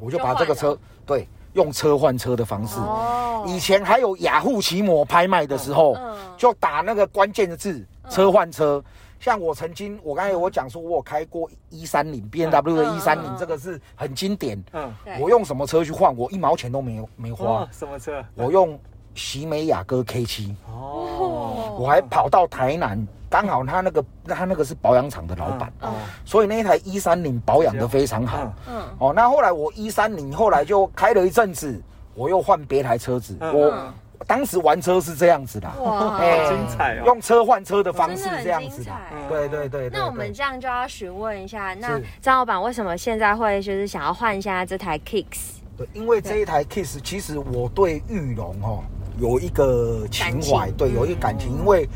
[0.00, 2.80] 我就把这个车对用车换车的方式。
[2.80, 8.82] 哦，以前还有雅虎奇摩拍卖的时候，嗯就打那个关键字“车换车”。
[9.20, 14.62] 像我曾经，我刚才我讲说，我有开过一三零 B N W 的一三零嗯，这个是很经典。
[14.72, 16.16] 嗯，我用什么车去换？
[16.16, 18.24] 我一毛钱都没有没花哇，，什么车？
[18.36, 18.78] 我用
[19.18, 20.56] 喜美雅阁 K 七。
[20.66, 25.92] 哦，我还跑到台南，刚好他那个他那个是保养厂的老板，哦，
[26.24, 28.44] 所以那一台一三零保养的非常好。
[28.68, 28.76] 嗯。
[28.76, 31.82] 嗯，哦，那后来我一三零后来就开了一阵子，
[32.14, 33.36] 我又换别台车子。
[33.40, 33.92] 嗯我嗯。
[34.26, 37.02] 当时玩车是这样子的，哇，哎好精彩哦。
[37.06, 38.90] 用车换车的方式这样子的。
[39.28, 45.58] 对对对对那我们这样就要询问一下，那张老板为什么现在会就是想要换一下这台 Kicks？
[45.78, 48.82] 对，因为这一台 Kicks，其实我对玉龙哦
[49.18, 51.88] 有一个情怀，对，有一个感情，因为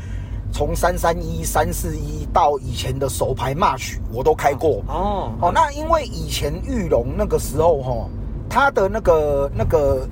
[0.51, 4.83] 从三三一、三四一到以前的手牌 match，我都开过。
[4.87, 8.09] 哦，哦，那因为以前玉龙那个时候哈、哦，
[8.49, 10.07] 它的那个那个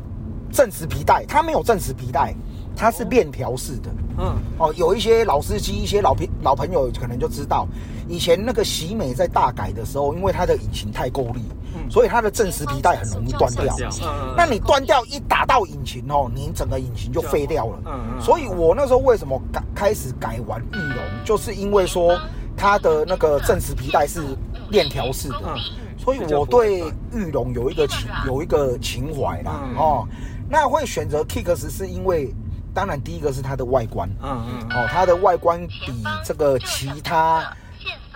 [0.52, 2.34] 正时皮带，它没有正时皮带，
[2.82, 3.92] 它是链条式的。
[4.18, 7.68] 嗯，哦，有一些老司机、一些老朋老朋友可能就知道，
[8.10, 11.42] 以前那个喜美在大改的时候，因为它的引擎太够力，
[11.76, 13.76] 嗯所以它的正时皮带很容易断掉。
[13.78, 17.80] 掉，嗯那你断掉一打到引擎哦，你整个引擎就废掉了。
[17.86, 22.20] 嗯嗯所以我那时候为什么改开始改玩玉龙，就是因为说
[22.58, 24.24] 它的那个正时皮带是
[24.72, 25.42] 链条式的。
[25.46, 25.56] 嗯
[26.04, 30.08] 所以我对玉龙有一个情有一个情怀啦，嗯哦，
[30.50, 32.34] 那会选择 Kicks 是因为，
[32.74, 34.70] 当然第一个是它的外观，嗯嗯。
[34.70, 37.44] 哦，它的外观比这个其他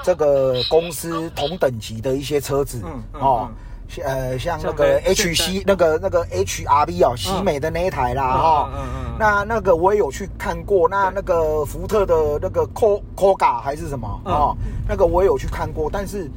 [0.04, 3.50] 这个公司同等级的一些车子，嗯嗯哦。
[3.88, 9.16] 像呃，像那个 HC 那个那个 HRV 哦，喜美的那一台啦，哈、嗯嗯嗯。
[9.20, 14.34] 那那个我也有去看过，那那个福特的那个 Co Coga 还是什么嗯。
[14.34, 14.58] 哦，
[14.90, 16.28] 那个我也有去看过，但是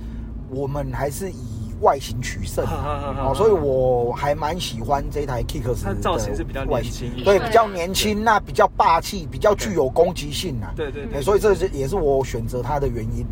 [0.51, 2.65] 我们还是以外形取胜。
[2.65, 7.25] 哦，所以我还蛮喜欢这台 Kicks 它的造型是比较外年轻一点。
[7.25, 10.73] 对，比较年轻，那比较霸气，比较具有攻击性啊。
[10.77, 13.27] 对对所以这是也是我选择它的原因。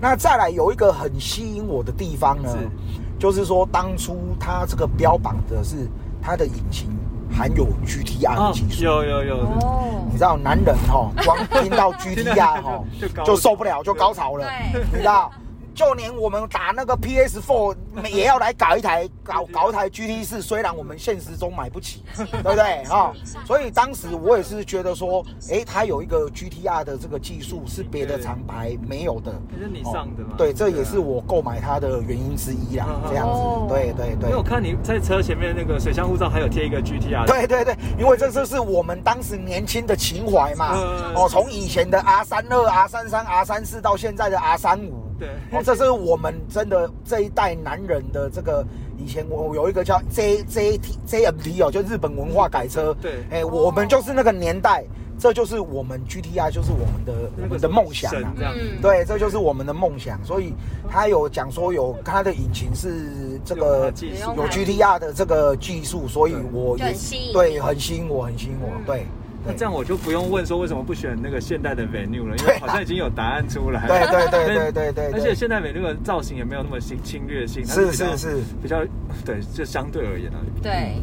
[0.00, 2.56] 那再来有一个很吸引我的地方呢，
[3.18, 5.76] 就是说当初它这个标榜的是
[6.22, 6.88] 它的引擎
[7.30, 8.82] 含有 GTR 的哦技术。
[8.84, 14.46] 有有有，哦你知道男人哈、光听到 GTR 哈、 就就受不了，就高潮了。
[14.72, 14.82] 对。
[14.90, 15.30] 你知道，
[15.80, 17.74] 就连我们打那个 PS4
[18.12, 23.14] 也要来搞一台搞搞一台 GT 四，虽然我们现实中买不起，对不对 哈、
[23.46, 29.32] 所以当时我也是觉得说，诶，它有一个 GTR 的这个技术是别的厂牌没有的。
[29.50, 30.34] 这是你上的嘛？
[30.36, 30.98] 对，这也是。
[30.98, 33.08] 我购买它的原因之一啦嗯嗯。
[33.08, 34.42] 这样子哦，对对对因为我。
[34.42, 40.72] 看你在车前面那个水箱护罩还有贴一个 GTR，对对对，因为这就是我们当时年轻的情怀嘛。
[40.74, 48.66] 嗯哦，从以前的 R 三二、R 三三、R 三四到现在的 R 三五，对哦，这是我们真的这一代男人的这个。
[49.02, 52.94] 以前我有一个叫 J J T J M T 哦，就日本文化改车。
[53.00, 54.84] 对哎，我们就是那个年代，
[55.18, 58.30] 这就是我们 G T I，就是我们的我们的梦想啊。
[58.36, 60.22] 这样嗯对，这就是我们的梦想。
[60.22, 60.52] 所以
[60.86, 63.90] 他有讲说有他的引擎是这个
[64.36, 68.68] 有 G T R 的这个技术，所以我也吸引对很吸引我，很吸引我。
[68.84, 69.06] 对
[69.44, 73.86] 那这样我就不用问说为什么不选那个现代的 Venue 了，因为好像已经有答案出来。
[73.86, 78.84] 对对对对对对，而且现代 Venue 的造型也没有那么侵侵略性，它是比较是是，比较
[79.24, 80.38] 对，就相对而言啊。
[80.62, 80.96] 对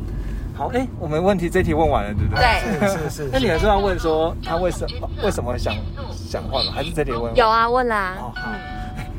[0.56, 2.80] 好，哎，我们问题这题问完了，对不对？
[2.80, 5.74] 对是是是那你还是要问说他为什么为什么想
[6.12, 6.72] 想换吗？
[6.74, 7.36] 还是这题问？
[7.36, 8.52] 有啊，问啦哦，好。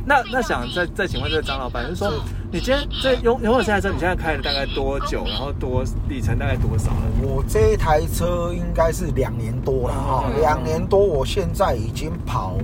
[0.04, 2.12] 那那想再再请问这个张老板，就是说
[2.50, 5.22] 你今天这拥拥有这台车，你现在开了大概多久？
[5.26, 7.02] 然后多里程大概多少了？
[7.20, 12.56] 我这一台车应该是两年多了哈，嗯两年多，我现在已经跑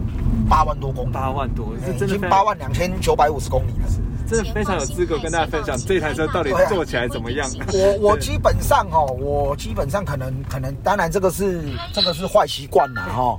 [0.49, 3.89] 八万多公里，八万多，哎已经八万两千九百五十公里了。
[4.27, 7.47] 真的非常有资格跟大家分享这台车到底做起来怎么样。
[7.75, 13.37] 我我基本上哦，我基本上可能可能，当然这个是这个是坏习惯了哈，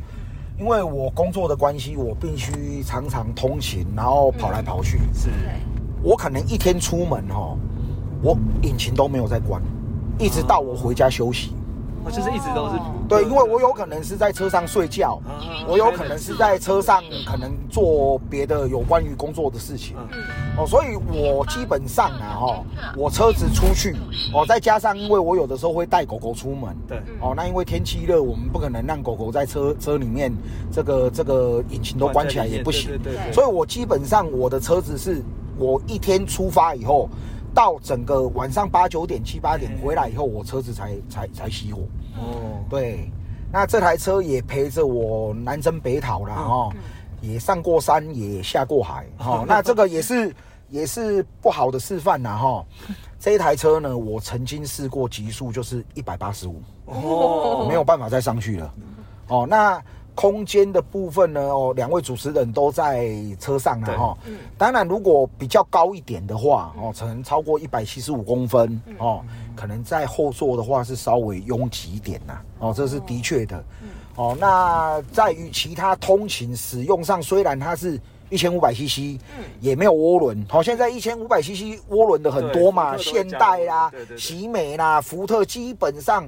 [0.59, 4.99] 因为我工作的关系，我必须常常通勤，然后跑来跑去。
[5.11, 5.59] 是对，
[6.05, 7.57] 我可能一天出门哈，
[8.21, 9.59] 我引擎都没有在关，
[10.19, 11.51] 一直到我回家休息。
[12.05, 19.95] 我就是一直都是对，因为我有可能是在车上睡觉，啊我有可能是在车上可能做别的有关于工作的事情。
[19.97, 20.21] 嗯。
[20.55, 22.63] 哦，所以我基本上啊，哈，
[22.95, 23.95] 我车子出去，
[24.31, 26.99] 哦，再加上因为我有的时候会带狗狗出门，对。
[27.19, 30.31] 哦，那因为天气热，我们不可能让狗狗在车车里面，
[30.71, 35.23] 这个这个引擎都关起来也不行，对对对，所以我基本上我的车子是
[35.57, 37.09] 我一天出发以后，
[37.53, 41.81] 到整个晚上八九点七八点回来以后，我车子才才才熄火。
[42.17, 43.09] 哦，对，
[43.51, 46.47] 那这台车也陪着我南征北讨了嗯。
[46.47, 46.75] 哈、
[47.21, 50.35] 也上过山，也下过海哈、 那这个也是
[50.69, 52.65] 也是不好的示范呐哈、
[53.19, 57.65] 这一台车呢，我曾经试过极速就是一百八十五，哦。
[57.67, 58.73] 没有办法再上去了。
[59.27, 59.81] 哦，那
[60.15, 61.41] 空间的部分呢？
[61.41, 63.07] 哦，两位主持人都在
[63.39, 64.17] 车上了对哈。
[64.57, 69.21] 当然，如果比较高一点的话，哦，可能超过一百七十五公分哦，
[69.55, 72.39] 可能在后座的话是稍微拥挤一点呐。
[72.59, 73.63] 哦，这是的确的。
[74.15, 77.99] 哦，那在于其他通勤使用上，虽然它是
[78.29, 79.19] 一千五百 CC，
[79.59, 80.45] 也没有涡轮。
[80.49, 86.25] 好、现在一千五百 CC 涡轮的很多嘛，现代啦喜美啦、福特，基本上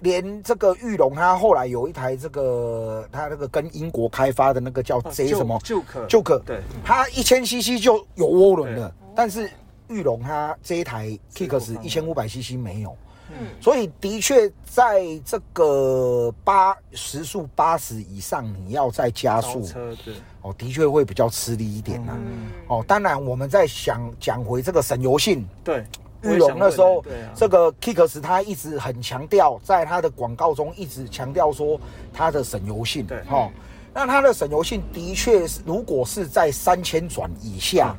[0.00, 5.58] 连这个玉龙，它后来有一台这个，它那个跟英国开发的那个叫 J 什么？
[5.62, 9.50] 就可就可，对，它一千 CC 就有涡轮了，但是
[9.88, 12.96] 玉龙它这一台 Kicks 一千五百 CC 没有。
[13.30, 13.46] 嗯。
[13.60, 22.50] 所以的确，在这个八时速八十以上，你要再加速车对，哦，的确会比较吃力一点呐、嗯。
[22.68, 25.84] 哦，当然，我们在想讲回这个省油性，对，
[26.22, 27.04] 玉龙那时候，
[27.34, 31.80] 这个 Kicks 他一直很强调，在他的广告中一直强调说
[32.12, 33.18] 它的省油性，对。
[33.30, 33.50] 哦，
[33.94, 37.94] 那它的省油性的确是，如果是在三千转以下，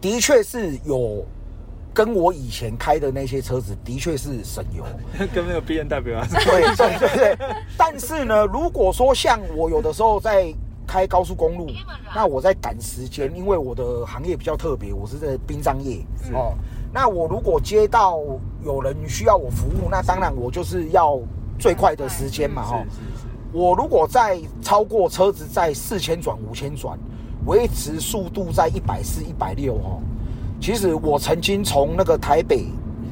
[0.00, 1.24] 的确是有
[1.92, 4.84] 跟我以前开的那些车子的确是省油，
[5.34, 7.56] 跟那个 B N W 啊，对对对对。
[7.76, 10.54] 但是呢，如果说像我有的时候在
[10.86, 11.68] 开高速公路，
[12.14, 15.98] 那我在赶时间，因为我的行业比较特别，我是在殡葬业
[16.32, 16.54] 哦。
[16.92, 18.18] 那我如果接到
[18.64, 21.18] 有人需要我服务，那当然我就是要
[21.58, 22.84] 最快的时间嘛哈、
[23.52, 26.98] 我如果在超过车子在四千转、五千转，
[27.46, 30.00] 维持速度在一百四、一百六哦。
[30.60, 32.66] 其实我曾经从那个台北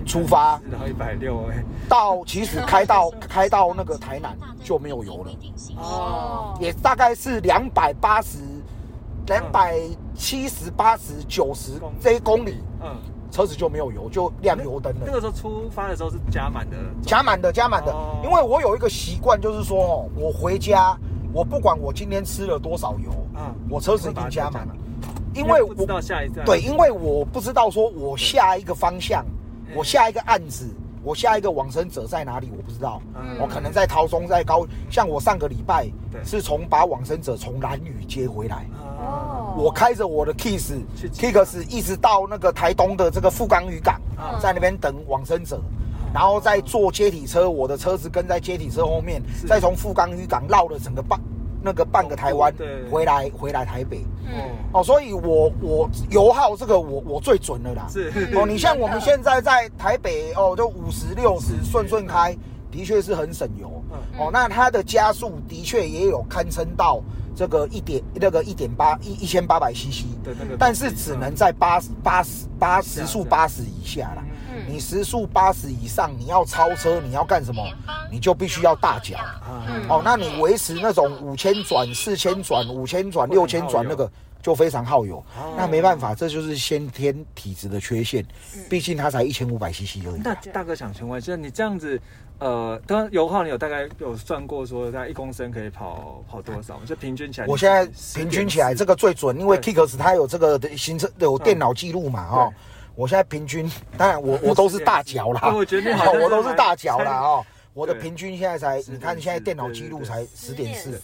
[0.06, 5.30] 出发，然后一百六哎，到其实开到开到那个台南就没有油了，
[5.76, 8.38] 哦，也大概是两百八十、
[9.26, 9.78] 两百
[10.14, 12.96] 七十、八十、九十这一公里，嗯，
[13.34, 15.00] 车子就没有油，就亮油灯了。
[15.04, 17.90] 那个时候出发的时候是加满的，加满的，加满的。
[17.90, 18.20] 哦。
[18.22, 20.96] 因为我有一个习惯，就是说哦，我回家，
[21.32, 24.76] 我不管我今天吃了多少油，嗯我车子已经加满了，
[25.34, 26.44] 因为我不知道下一站。
[26.44, 29.24] 对，因为我不知道说我下一个方向，
[29.66, 29.74] 嗯。
[29.74, 33.02] 我下一个案子，我下一个往生者在哪里，我不知道。
[33.16, 33.36] 嗯。
[33.40, 36.22] 我可能在桃中，在高，像我上个礼拜对。
[36.24, 38.64] 是从把往生者从蓝屿接回来。
[38.78, 38.83] 哦，
[39.56, 40.72] 我开着我的 Kiss
[41.12, 45.60] Kicks 一直到那个台东的这个富冈渔港，嗯在那边等往生者，
[46.12, 51.18] 然后再坐接体车，我的车子跟在接体车后面，再从富冈渔港绕了整个半
[51.62, 52.84] 那个半个台湾对。
[52.90, 54.04] 回来回来台北。
[54.26, 57.86] 嗯，哦，所以我我油耗这个我我最准了啦。
[57.90, 58.12] 是。
[58.34, 62.36] 哦，你像我们现在在台北哦，就五十六十顺顺开，
[62.70, 63.82] 的确是很省油。
[63.90, 64.20] 嗯。
[64.20, 67.00] 哦，那它的加速的确也有堪称到
[67.34, 74.18] 这个一点那个一点八一一千八百 CC，对那个但是只能在八八十八时速八十以下啦。
[74.18, 74.30] 嗯
[74.68, 77.62] 你时速八十以上，你要超车，你要干什么？
[78.10, 79.18] 你就必须要大脚。
[79.88, 84.10] 哦，那你维持那种五千转、四千转、五千转、六千转那个
[84.40, 85.18] 就非常耗油。
[85.36, 88.24] 哦那没办法，这就是先天体质的缺陷。
[88.70, 90.20] 毕竟它才一千五百 CC 而已。
[90.22, 92.00] 那大哥想请问，就是你这样子，
[92.44, 96.82] 呃，当然油耗你有大概有算过说，大概一公升可以跑跑多少吗？
[96.84, 102.50] 就平均起来，我现在平均起来这个最准，因为 Kicks 它有这个的行车有电脑记录嘛，哈。
[102.50, 102.54] 对。
[102.96, 107.46] 我现在平均，当然我 我都是大脚啦，对 我觉得你好 我都是大脚啦，哦。
[107.72, 111.00] 我的平均现在才，你看现在电脑记录才十点四，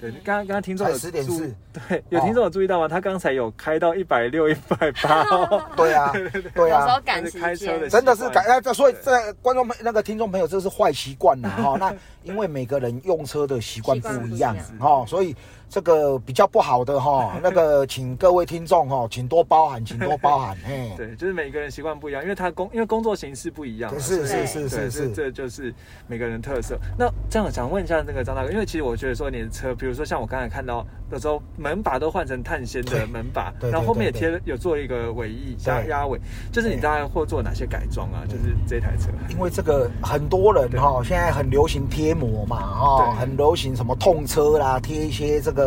[0.00, 1.54] 对，刚刚刚刚听众有才10.4注
[1.88, 2.88] 对，有听众有注意到吗？
[2.88, 6.10] 他刚才有开到一百六、一百八，哦 对啊，
[6.54, 11.76] 对有时候啊，赶时开车的间，真的是赶，那这所以对这观众朋那个听众朋友，这是坏习惯呐哈。
[11.78, 14.56] 那因为每个人用车的习惯不一样习惯不一样。
[14.80, 15.36] 哦，所以
[15.70, 20.92] 这个比较不好的哈， 那个请各位听众哈，请多包涵，请多包涵， 嘿。
[20.96, 25.72] 对，就是每个人习惯不一样，因为他工因为工作形式不一样嘛，是是是是是这这就是
[26.08, 26.76] 每个人特色。
[26.98, 36.18] 那这样想问一下那个张大哥，因为其实我觉得说你的车，比如说像我刚才看到的时候，门把都换成碳纤的门把，对对然后后面也贴了有做一个尾翼加压尾，
[36.50, 38.26] 就是你大概会做哪些改装啊？
[38.26, 43.20] 就是这台车，因为这个很多人哈、现在很流行贴膜嘛哈、对。
[43.20, 45.59] 很流行什么痛车啦，贴一些这个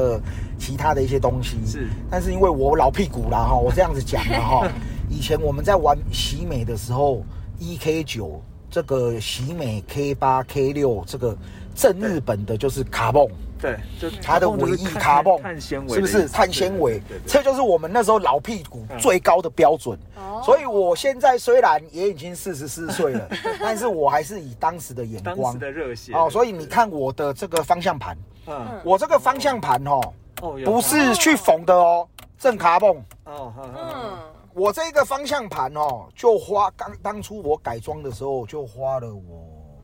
[0.57, 1.57] 其他的一些东西。
[1.65, 4.67] 是但是因为我老屁股了哈， 我这样子讲了哈，
[5.09, 7.23] 以前我们在玩喜美的时候
[7.59, 11.37] ，E K 九这个喜美 K 八 K 六这个
[11.75, 13.27] 正日本的就是卡泵。
[13.63, 16.27] 对，就它的尾翼卡泵碳纤维是不是？
[16.27, 17.01] 碳纤维？
[17.25, 19.97] 这就是我们那时候老屁股最高的标准。
[20.17, 20.41] 哦。
[20.43, 23.29] 所以我现在虽然也已经四十四岁了，
[23.61, 26.29] 但是我还是以当时的眼光当时的热血哦。
[26.29, 30.01] 所以你，看我的这个方向盘，嗯，我这个方向盘哦，
[30.41, 32.05] 哦，不是去缝的哦，
[32.37, 33.01] 正卡泵。
[33.23, 34.17] 哦，嗯，
[34.53, 39.79] 我这个方向盘哦，就花刚当初我改装的时候就花了我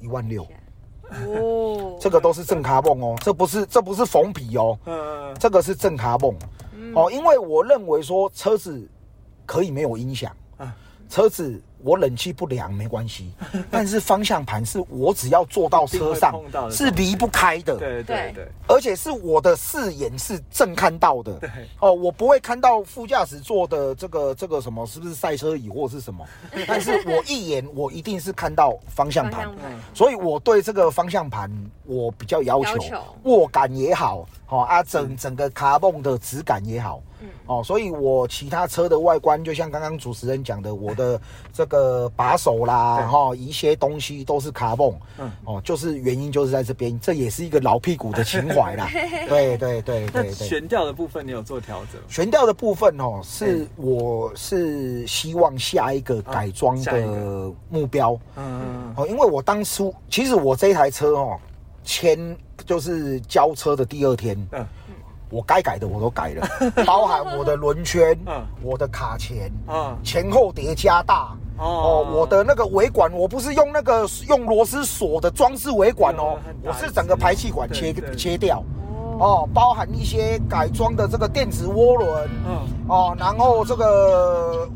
[0.00, 0.46] 一万六，
[1.10, 4.78] 哦，这个都是正卡泵哦，这不是这不是缝皮哦。
[4.86, 6.34] 嗯，这个是正卡泵，
[6.94, 8.86] 哦，因为我认为说车子
[9.46, 10.74] 可以没有音响啊，
[11.08, 13.32] 车子我冷气不良没关系，
[13.70, 18.32] 但是方向盘是我只要坐到车上是离不开的，对对对。
[18.34, 18.48] 对。
[18.66, 21.50] 而且是我的视野是正看到的，对，
[21.80, 26.26] 哦，我不会看到副驾驶座的这个这个什么是不是赛车椅或是什么，
[26.68, 29.48] 但是我一眼我一定是看到方向盘。
[29.94, 31.50] 所以我对这个方向盘
[31.84, 33.02] 我比较要求，要求。
[33.22, 37.28] 握感也好，哦啊整整个卡泵的质感也好，嗯。
[37.46, 41.20] 哦，所以我其他车的外观就像刚刚主持人讲的，我的
[41.52, 43.06] 这个把手啦，对。
[43.06, 45.30] 哈、一些东西都是卡泵，嗯。
[45.44, 48.88] 哦，就是原因就是在这边，这也是一个老屁股的情怀啦，
[49.28, 50.32] 对对对那对。
[50.32, 50.32] 对。
[50.32, 52.06] 悬吊的部分你有做调整吗？
[52.08, 58.18] 悬吊的部分哦，是我是希望下一个改装的目标。
[58.36, 61.38] 嗯，哦，因为我当初其实我这台车哦，
[61.84, 64.66] 签就是交车的第二天，嗯
[65.30, 66.46] 我该改的我都改了，
[66.86, 71.36] 包含我的轮圈嗯、我的卡钳、啊前后叠加大。
[71.58, 78.62] 哦，我的那个尾管，我不是用那个用螺丝锁的装饰尾管哦我是整个排气管切切掉。
[79.18, 82.58] 哦，包含一些改装的这个电子涡轮，嗯。
[82.88, 84.68] 哦，然后这个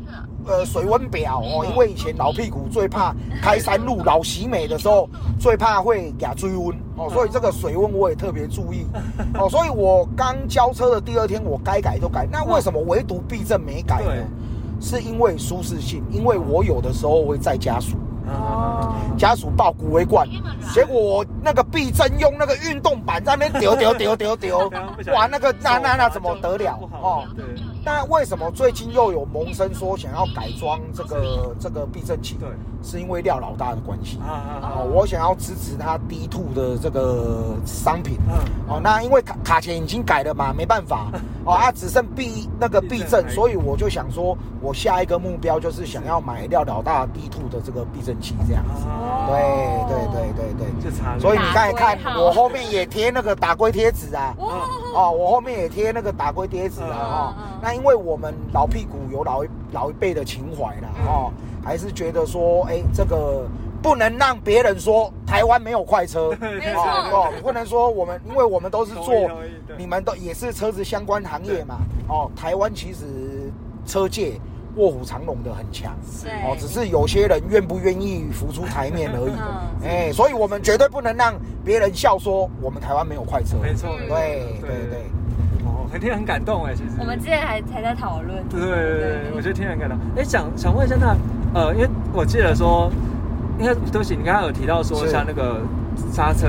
[0.47, 8.85] 呃水温表哦，因为以前老屁股最怕开山路老洗美的时候，最怕会亚追温哦，所以这个水温我也特别注意
[9.35, 12.27] 哦， 所以我刚交车的第二天，我该改都改。
[12.31, 14.11] 那为什么唯独避震没改呢？
[14.81, 17.95] 是因为舒适性，因为我有的时候会再加速。
[18.25, 20.25] 哦，家属抱骨为冠，
[20.73, 24.71] 结果我那个避震用那个运动板在那边丢丢丢丢丢
[25.13, 27.23] 哇，那个那那那怎么得了哦？
[27.83, 32.37] 对那为什么最近又有萌生说想要改装这个这个避震器？
[32.39, 32.49] 对
[32.81, 34.19] 是因为廖老大的关系。
[34.19, 38.17] 啊啊啊，我想要支持他 D two 的这个商品。
[38.27, 38.35] 嗯
[38.67, 41.07] 哦，那因为卡卡钳已经改了嘛，没办法。
[41.45, 48.85] 哦，啊，只剩避那个避震，所以我就想说，我下一个目标就是想要买廖老大 D two 的这个避震器这样子。
[48.87, 49.37] 啊对
[49.87, 50.73] 对对对对。
[50.83, 54.33] 就差所以你看看我后面也贴那个打龟贴纸啊。
[54.39, 54.47] 哇，
[54.95, 57.33] 哦，我后面也贴那个打龟贴纸啊。
[57.33, 57.33] 哦
[57.63, 60.89] 那因为我们老屁股有老一老一辈的情怀啦。
[61.07, 61.31] 哦，
[61.63, 63.47] 还是觉得说，哎，这个
[63.81, 66.35] 不能让别人说台湾没有快车。
[66.41, 69.13] 没哦错，哦，不能说我们，因为我们都是做
[69.77, 71.77] 你们都也是车子相关行业嘛。
[72.09, 73.49] 哦，台湾其实
[73.85, 74.33] 车界
[74.75, 75.95] 卧虎藏龙的很强。
[76.21, 79.31] 对哦，只是有些人愿不愿意浮出台面而已。
[79.83, 81.33] 嗯哎、所以我们绝对不能让
[81.63, 83.55] 别人笑说我们台湾没有快车。
[83.61, 85.05] 没错，嗯没错对对对。
[85.93, 86.89] 哦，很听得很感动哎，其实。
[86.99, 89.97] 我们之前还还在讨论，对对对对，我觉得听得很感动。
[90.17, 91.15] 哎，想想问一下，那
[91.53, 92.91] 呃，因为我记得说，
[93.59, 95.61] 应该对不起，你刚刚有提到说像那个
[96.11, 96.47] 刹车，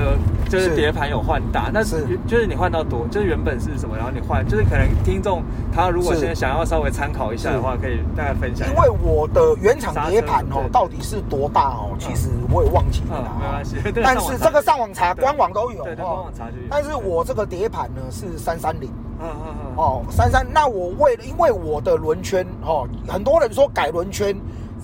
[0.49, 0.75] 就是是。
[0.75, 2.05] 碟盘有换大，那是。
[2.27, 5.41] 就是你换到多，就是原本是什么，然后你换，就是可能听众
[5.73, 8.67] 他如果现在想要稍微参考一下的话，可以大概分享。
[8.67, 16.31] 因为我的原厂碟盘哦到底是多大哦，其实我也忘记了没关系， 但是这个上网查，官网都有对，对，网。
[16.37, 16.63] 查就有。
[16.69, 18.89] 但是我这个碟盘呢是三三零。
[19.17, 20.45] 嗯嗯嗯，哦，三三。
[20.53, 24.35] 那我为了因为我的轮圈哦，很多人说改轮圈是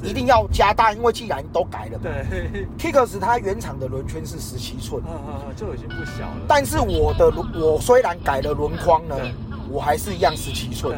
[0.04, 2.04] 一定要加大，因为既然都改了嘛。
[2.04, 6.38] 对，Kicks 它原厂的轮圈是十七寸嗯，嗯嗯，就已经不小了。
[6.48, 9.16] 但是我的轮我虽然改了轮框呢，
[9.70, 10.98] 我还是一样十七寸，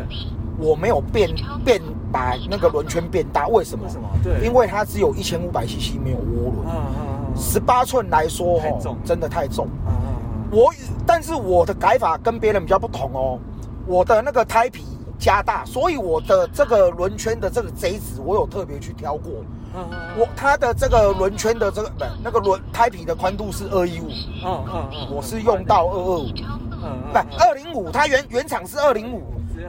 [0.57, 1.29] 我没有变
[1.65, 1.81] 变
[2.11, 3.85] 把那个轮圈变大，为什么？
[3.85, 4.07] 为什么？
[4.23, 6.65] 对，因为它只有一千五百 CC，没有涡轮。
[6.65, 9.67] 嗯嗯嗯十八寸来说，哦，真的太重。
[9.87, 9.93] 嗯
[10.51, 10.71] 我，
[11.05, 13.39] 但是我的改法跟别人比较不同哦，
[13.87, 14.85] 我的那个胎皮
[15.24, 19.32] 加大，所以我的这个轮圈的这个贼子，我有特别去挑过。
[19.74, 24.09] 嗯嗯，我它的这个轮圈的这个不，那个轮胎皮的宽度是二一五，
[24.43, 26.28] 嗯嗯嗯，我是用到二二五，
[26.84, 29.24] 嗯不，二零五，它原原厂是二零五，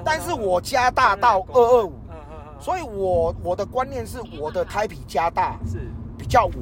[0.05, 5.79] 但是我加大到二二五，嗯嗯嗯，所以我我的观念是我的胎皮加大是。
[6.19, 6.55] 比较稳，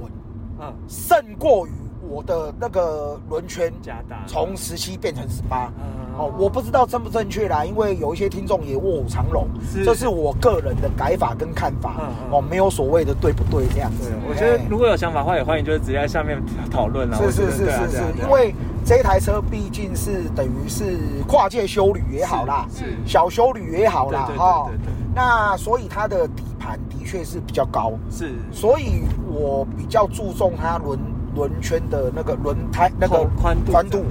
[0.61, 0.75] 嗯。
[0.87, 1.71] 胜过于
[2.13, 5.73] 我的那个轮圈加大从十七变成十八。
[5.79, 9.49] 嗯哦，我不知道正不正确啦，因为有一些听众也卧虎藏龙，
[9.83, 14.11] 这是我个人的改法跟看法哦，没有所谓的对不对这样子，。
[14.29, 16.39] 我觉得哎如果有想法的话，也欢迎就是直接在下面
[16.71, 17.17] 讨论啦。
[17.17, 18.55] 是是是是是因为
[18.85, 24.71] 这台车毕竟是等于是跨界修旅也好啦，是小修旅也好啦哈。
[25.15, 30.99] 那所以它的底盘的确是比较高，是所以我比较注重它轮
[31.35, 34.05] 轮圈的那个轮胎那个厚宽度宽度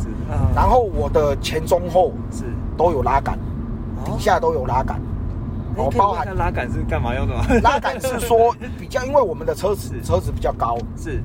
[0.56, 2.44] 然后我的前中后是。
[2.78, 3.38] 都有拉杆，
[3.98, 4.06] 哦。
[4.06, 5.00] 底下都有拉杆。
[5.78, 7.46] 哎可以问一下拉杆是干嘛用的吗？
[7.62, 10.04] 拉杆是说比较，因为我们的车子是。
[10.04, 11.22] 车子比较高，是。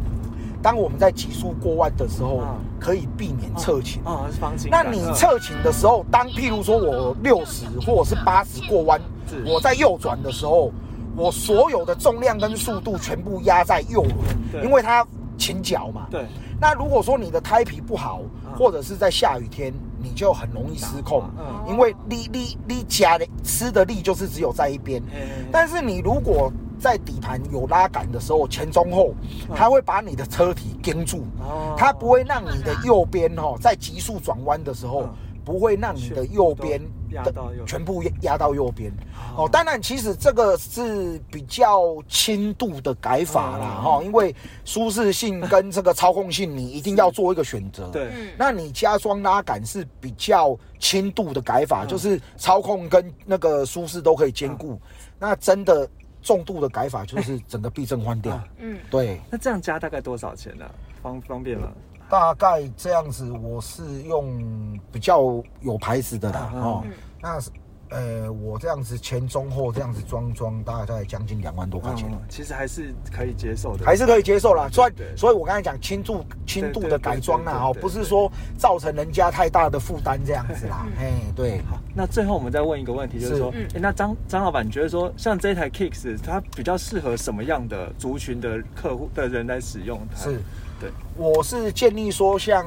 [0.62, 4.02] 当我们在急速过弯的时候嗯，可以避免侧倾。
[4.04, 9.00] 啊，是方倾那你侧倾的时候，当譬如说我六十或者是八十过弯，
[9.46, 10.70] 我在右转的时候，
[11.16, 14.04] 我所有的重量跟速度全部压在右
[14.52, 14.60] 对。
[14.60, 16.06] 轮，因为它倾角嘛。
[16.10, 16.26] 对。
[16.60, 18.56] 那如果说你的胎皮不好，嗯。
[18.56, 19.72] 或者是在下雨天，
[20.02, 21.24] 你就很容易失控。
[21.38, 25.02] 嗯，因为力力力加的吃的力就是只有在一边。
[25.12, 25.48] 嘿嘿嘿。
[25.52, 29.14] 但是你如果在底盘有拉杆的时候，前中后，
[29.54, 31.74] 它会把你的车体盯住，哦。
[31.76, 35.14] 它不会让你的右边哦，在急速转弯的时候嗯，
[35.44, 38.92] 不会让你的右边的压到右全部压压到右边。
[39.36, 44.34] 哦，当然，其实这个是比较轻度的改法啦，嗯哈，因为
[44.64, 47.88] 舒适性跟这个操控性，你一定要做一个选择。
[47.90, 54.80] 对嗯那你加装拉杆是比较轻度的改法，嗯就是操控跟那个舒适都可以兼顾。
[55.18, 55.88] 那真的
[56.22, 58.40] 重度的改法就是整个避震换掉。
[58.58, 60.64] 嗯，对，那这样加大概多少钱呢？
[61.02, 61.68] 方方便吗？
[62.08, 66.62] 大概这样子，我是用比较有牌子的啦，嗯。
[66.62, 66.82] 哦。
[66.84, 67.50] 嗯，那是
[67.88, 72.08] 呃，我这样子前中后这样子装装，大概将近两万多块钱。
[72.10, 78.28] 嗯，其实还是可以接受的，还是可以接受啦，所以所以我刚才讲轻度轻度的改装啦，哦，不是说
[78.58, 83.38] 造成人家太大的负担这样子啦，哎，对，好，那最后我们再问一个问题，就是是。
[83.38, 83.64] 说，嗯。
[83.74, 90.22] 诶那张张老板，你觉得说，像这台 Kicks，它比较适合什么样的族群的客户的人来使用它？
[90.22, 90.40] 是，
[90.78, 92.66] 对，我是建议说，像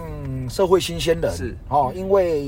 [0.49, 1.55] 社会新鲜人是。
[1.67, 2.41] 哦，因为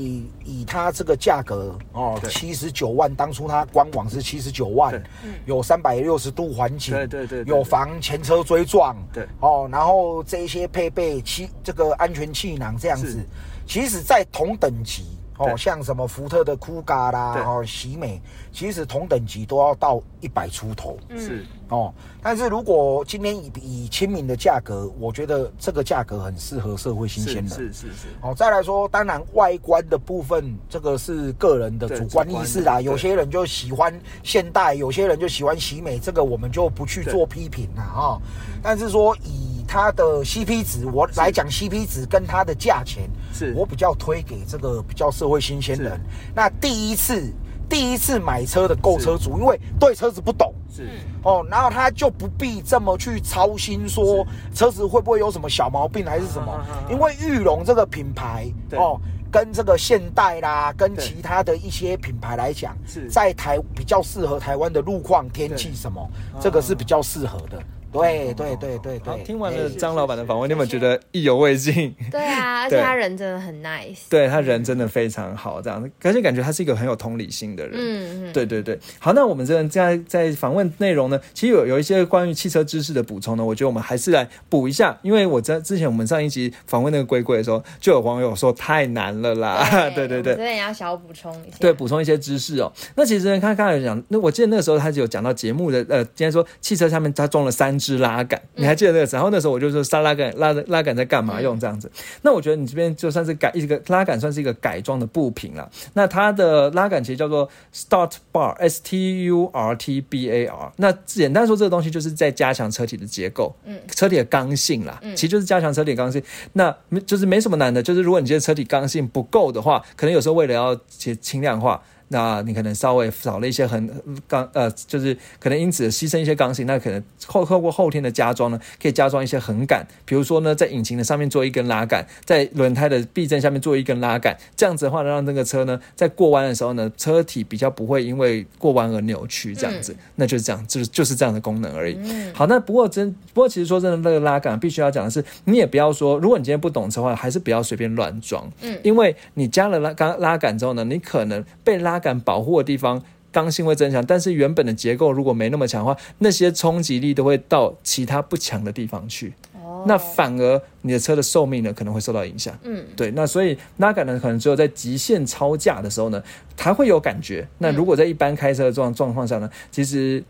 [0.44, 2.28] 以它这个价格哦，对。
[2.30, 5.02] 七十九万，当初它官网是七十九万对，
[5.46, 9.26] 有三百六十度环景，对对对对有防前车追撞，对。
[9.40, 13.18] 哦，然后这一些配备气这个安全气囊这样子，
[13.66, 15.04] 其实在同等级。
[15.44, 17.42] 哦，像什么福特的酷咖啦，对。
[17.42, 18.20] 哦，喜美，
[18.52, 20.98] 其实同等级都要到一百出头。
[21.08, 21.20] 嗯。
[21.20, 27.48] 是，哦，但是如果今天以以亲民的价格，我觉得这个价格很适合社会新鲜人。
[27.48, 27.86] 是是是。
[27.88, 32.80] 是，哦，再来说，当然外观的部分，这个是个人的主观意识啦。
[32.80, 38.22] 有些人就喜欢现代，有些人就喜欢喜美，这个我们就不去做批评啦哈、
[38.62, 43.08] 但是说以它的 CP 值，我来讲 CP 值跟它的价钱，
[43.46, 43.54] 是。
[43.56, 46.00] 我比较推给这个比较社会新鲜人。
[46.34, 47.32] 那第一次
[47.68, 50.54] 第一次买车的购车族，因为对车子不懂。
[50.74, 50.88] 是。
[51.22, 56.64] 哦，然后他就不必这么去操心说车子会不会有什么小毛病还是什么。
[56.90, 58.98] 因为玉龙这个品牌哦，
[59.30, 67.62] 跟这个现代啦，跟其他的一些品牌来讲是，在台比较适合台湾的路况、天气什么，这个是比较适合的。
[67.92, 69.24] 对对对对好，对。
[69.24, 71.94] 听完了哎张老板的访问，你有没有觉得意犹未尽？
[72.10, 73.98] 对啊，而且他人真的很 nice。
[74.08, 77.74] 对他人真的非常好，这样子，而且感觉他是一个很有同理心的人。
[77.76, 90.36] 嗯嗯，对对对，好，那我们这在在访问内容呢，其实有有一些关于汽车知识的补充呢，我觉得我们还是来补一下，因为我在之前我们上一集访问那个龟龟的时候，就有网友说太难了啦，对 对对我。
[90.36, 91.56] 这边也要小补充一下。
[91.60, 92.72] 对，补充一些知识哦。
[92.96, 99.22] 那其实呢，他刚才有讲，那我记得那个时候他就有讲到节目的，呃，今天说汽车下面他装了三支拉杆，你还记得那个时候？
[99.22, 101.90] 然后那时候我就说，刹拉杆拉拉杆在干嘛用这样子？
[102.22, 105.68] 那我觉得你这边就算是改一个拉杆，算是一个改装的部品了。
[105.94, 110.72] 那它的拉杆其实叫做 Start Bar，S T U R T B A R。
[110.76, 116.22] 那简单说，这个东西就是在加强车体的结构，嗯，车体的刚性啦，其实就是加强车体的刚性。
[116.52, 121.82] 那没就是没什么难的，就是如果你觉得车体刚性不够的话，可能有时候为了要轻轻量化。
[122.12, 123.90] 那你可能稍微少了一些很
[124.28, 141.98] 刚呃，就是可能因此牺牲一些刚性，那可能后透过后天的加装呢，可以加装一些横杆，比如说呢，在引擎的上面做一根拉杆，在轮胎的避震下面做一根拉杆，这样子的话呢，让这个车呢在过弯的时候呢，车体比较不会因为过弯而扭曲，这样子，那就是这样，就是就是这样的功能而已。
[142.34, 153.00] 好，那不过真不过其实说真的，那个拉杆必须要讲的是，你也不要说，如果你今天不懂车的话，还是不要随便乱装，嗯，因为你加了拉杆拉杆之后呢，你可能被拉杆保护的地方。
[153.34, 159.32] 刚性会增强，但是原本的结构如果没那么强的话，那些冲击力都会到其他不强的地方去。
[159.54, 162.54] 哦那反而你的车的寿命呢可能会受到影响。
[162.62, 166.22] 嗯，对，那所以拉杆呢，可能只有在极限超价的时候呢，
[166.58, 167.48] 才会有感觉。
[167.56, 170.22] 那如果在一般开车的状状况下呢，其实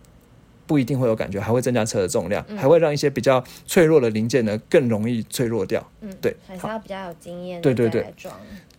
[0.65, 5.85] 不一定会有感觉，还会增加车的重量，还会让一些比较脆弱的零件呢更容易脆弱掉。
[6.03, 8.07] 嗯，对还是要比较有经验对对对。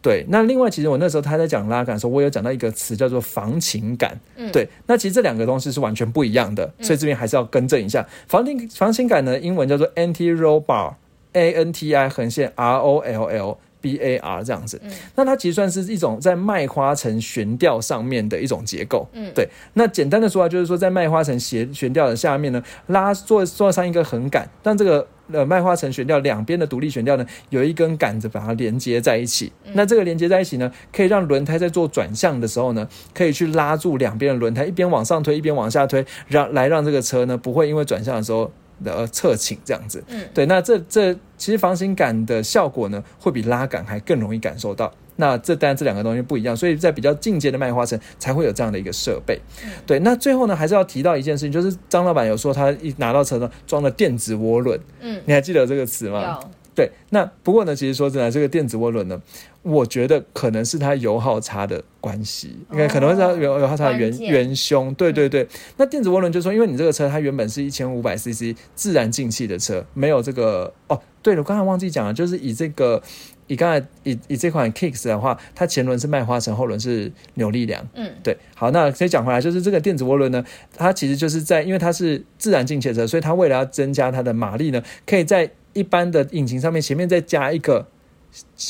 [0.04, 4.16] 对，那另外其实我那时候他在讲拉杆的时候，我有讲到一个词叫做防倾感。
[4.36, 8.06] 嗯对，那其实这两个东西是完全不一样的，所以这边还是要更正一下。
[8.28, 13.58] 防倾防倾感呢，英文叫做 anti roll bar，A N T I 横线 R O L L。
[13.84, 14.82] B A R 这样子，
[15.14, 19.06] 那它其实算是一种在麦花臣悬吊上面的一种结构。
[19.12, 19.46] 嗯对。
[19.74, 29.52] 那简单的说啊，就是说在麦花臣悬悬吊的下面呢，拉做做上一个横杆，让这个呃麦花臣悬吊两边的独立悬吊呢，有一根杆子把它连接在一起。
[29.74, 38.52] 那这个连接在一起呢，可以让轮胎在做转向的时候呢，可以去拉住两边的轮胎，一边往上推，一边往下推，让来让这个车呢不会因为转向的时候。
[38.84, 44.92] 呃，侧倾这样子，嗯对，那这这其实防倾感的效果呢，会比拉杆还更容易感受到。
[45.16, 49.40] 那这当然这两个东西不一样，所以在比较进阶的麦花城才会有这样的一个设备。
[49.86, 56.40] 对，那最后呢，还是要提到一件事情，就是张老板有说他一拿到车呢，装了电子涡轮，嗯，你还记得有这个词吗？
[56.74, 59.22] 有，对，那不过呢，其实说真的，这个电子涡轮呢，
[59.62, 64.94] 我觉得可能是它油耗差的关系，应该可能会是它油油耗差的元元凶。
[64.96, 65.48] 对对对，
[65.78, 71.00] 那电子涡轮就是说，因为你这个车它原本是一千五百 CC 自然进气的车，没有这个哦。
[71.22, 73.02] 对了，我刚才忘记讲了，就是以这个。
[73.48, 77.86] 以刚才以以这款 Kicks 的话，它前轮是麦花臣，后轮是扭力梁。
[77.94, 80.44] 嗯，对，好，那所以讲回来，就是这个电子涡轮呢，
[80.78, 87.88] 它其实就是在，因为它是自然进气的车，所以它为了要增加它的马力呢，可以在一般的引擎上面前面再加一个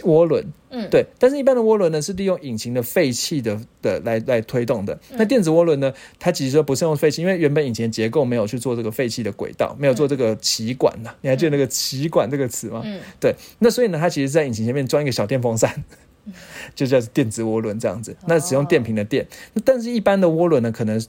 [0.02, 0.46] 涡轮。
[0.76, 5.00] 嗯，对，但是一般的涡轮呢是利用引擎的废气的的来来推动的。
[5.12, 12.82] 那电子涡轮呢，它其实不是用废气，因为原本引擎结构没有去做这个废气的轨道，没有做这个气管呐、你还记得那个气管这个词吗？
[12.84, 15.84] 嗯，对，那所以呢，它其实在引擎前面装一个小电风扇，
[16.74, 18.18] 就叫电子涡轮这样子。
[18.26, 19.28] 那使用电瓶的电，
[19.64, 21.00] 但是一般的涡轮呢，可能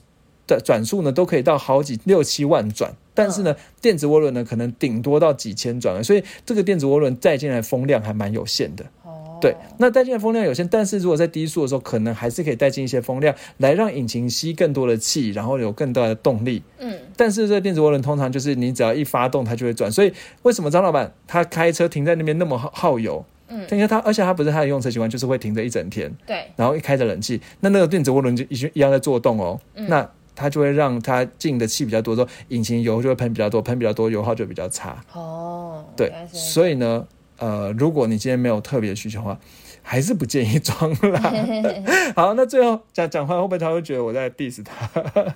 [0.47, 8.85] 的转速呢都可以到好几六七万转，但是呢，电子涡轮呢可能顶多到几千转，所以这个电子涡轮带进来风量还蛮有限的。
[9.03, 16.61] 哦，对，那带进来风量有限，但是如果在低速的时候，可能还是可以带进一些风量，来让引擎吸更多的气，然后有更大的动力。
[16.79, 19.91] 嗯，但是这个电子涡轮通常就是你只要一发动，它就会转。
[19.91, 20.11] 所以
[20.43, 23.23] 为什么张老板他开车停在那边那么耗耗油？
[23.47, 29.59] 嗯因为他而且他不是他的用车习惯，就是会停着一整天，对，然后一开着冷气，那那个电子涡轮就一一样在做动哦。
[29.75, 35.03] 嗯那它就会让它进的气比较多，之后引擎油就会喷比较多，喷比较多，油耗就比较差。
[35.13, 37.07] 哦，对所以呢，
[37.37, 39.39] 呃，如果你今天没有特别需求的话，
[39.81, 41.33] 还是不建议装啦。
[42.15, 44.87] 好，那最后讲讲话，会不会他会觉得我在 diss 他？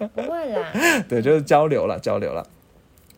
[0.07, 0.71] 不会啦，
[1.07, 2.45] 对，就是交流了，交流了。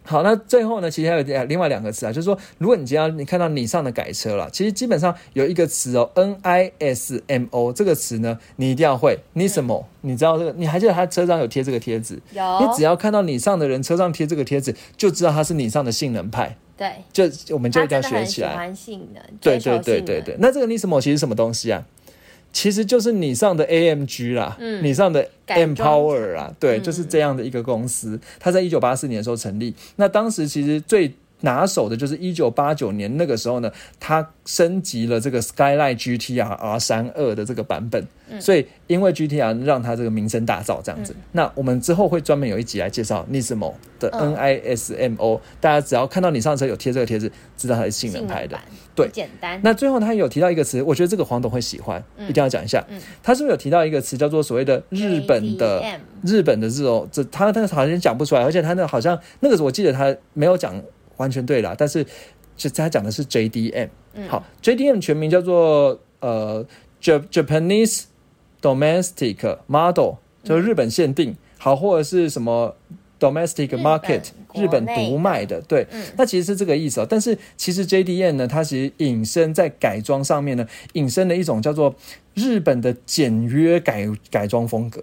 [0.04, 9.20] 好，那最后呢，其实还有另外两个词啊，就是说，如果你今天你看到你上的改车了，其实基本上有一个词哦，N I S M O 这个词呢，你一定要会。
[9.36, 9.86] Nismo，？
[10.02, 10.54] 你知道这个？
[10.58, 12.20] 你还记得他车上有贴这个贴纸？
[12.32, 16.58] 有，你只要看到你上的人车上贴这个贴纸，就知道他是你上的性能派。
[16.76, 17.24] 对，就
[17.54, 18.56] 我们就他一定要学起来。
[18.56, 21.86] 欢性能，对对对对对，那这个 Nismo 其实什么东西啊？
[22.54, 24.84] 其实就是你上的 AMG 啦，嗯。
[24.84, 26.84] 你上的 Empower 啦，对，嗯。
[26.84, 28.20] 就是这样的一个公司。
[28.39, 31.12] 它在一九八四年的时候成立，那当时其实最
[31.42, 41.16] 拿手的就是一九八九年那个时候呢，它升级了这个 Skyline GTR R 三二的这个版本，嗯所以因为 GTR 让它这个名声大噪这样子。
[41.34, 48.58] 那我们之后会专门有一集来介绍 Nismo 的嗯 NISMO，、大家只要看到你上车有贴这个贴纸，知道它是性能牌的。
[48.94, 49.60] 对简单。
[49.64, 52.86] 那最后他有提到一个词，我觉得这个黄董会喜欢，一定要讲一下。
[52.89, 55.84] 嗯他是不是有提到一个词叫做所谓的日本的
[56.24, 60.82] 日本的这种这他那个好像讲不出来，而且他那个好像那个我记得他没有讲
[61.22, 62.05] 完全对啦，但是
[62.57, 63.89] 就他讲的是 JDM。
[64.28, 66.65] 好，JDM 全名叫做呃
[67.01, 68.03] Ja- Japanese
[68.61, 72.76] Domestic Model，就是日本限定，好或者是什么
[73.19, 77.07] Domestic Market 日本独卖的，对，那其实是这个意思哦。
[77.09, 81.95] 但是其实 JDM 呢，它其实引申在改装上面呢，引申了一种叫做
[82.34, 85.01] 日本的简约改改装风格。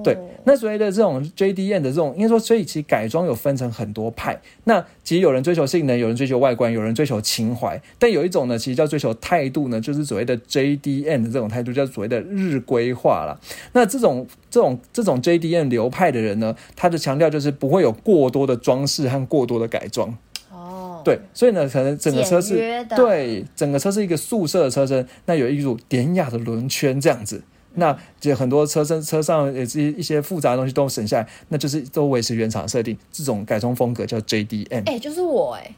[0.00, 4.40] 哦，对，那所谓的这种 JDM 的这种，应该说，所以其实改装有分成很多派。
[4.64, 13.38] 那其实有人追求性能，有人追求外观，有人追求情怀，但有一种呢，其实叫追求态度呢，就是所谓的 JDM 的这种态度，叫所谓的日规化啦。
[13.72, 20.16] 那这种这种这种 JDM 流派的人呢，他的强调就是不会有过多的装饰和过多的改装。
[20.50, 27.42] 哦，对，所以呢，可能整个车是对整个车是一个素色的车身，那有一组典雅的轮圈这样子。
[27.74, 32.96] 那就很多车身车上也是一些复杂的东西都省下来，那就是都维持原厂设定。
[33.12, 35.74] 这种改装风格叫 JDM，、哎、就是我哎、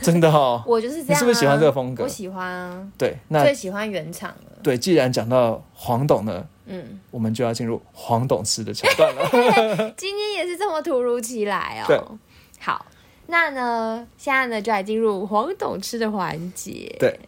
[0.00, 0.62] 真的哦。
[0.66, 1.12] 我就是这样、啊。
[1.12, 4.58] 你是不是喜欢这个风格我喜欢啊，对，那最喜欢原厂了。
[4.62, 9.92] 对，既然讲到黄董呢，嗯，我们就要进入黄董吃的桥段了。
[9.96, 12.18] 今天也是这么突如其来对哦。
[12.58, 12.86] 好，
[13.26, 16.96] 那呢，现在呢就来进入黄董吃的环节。
[16.98, 17.18] 对，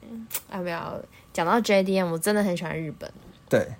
[0.50, 0.98] 啊不要
[1.32, 2.10] 讲到 JDM？
[2.10, 3.10] 我真的很喜欢日本，
[3.50, 3.74] 对，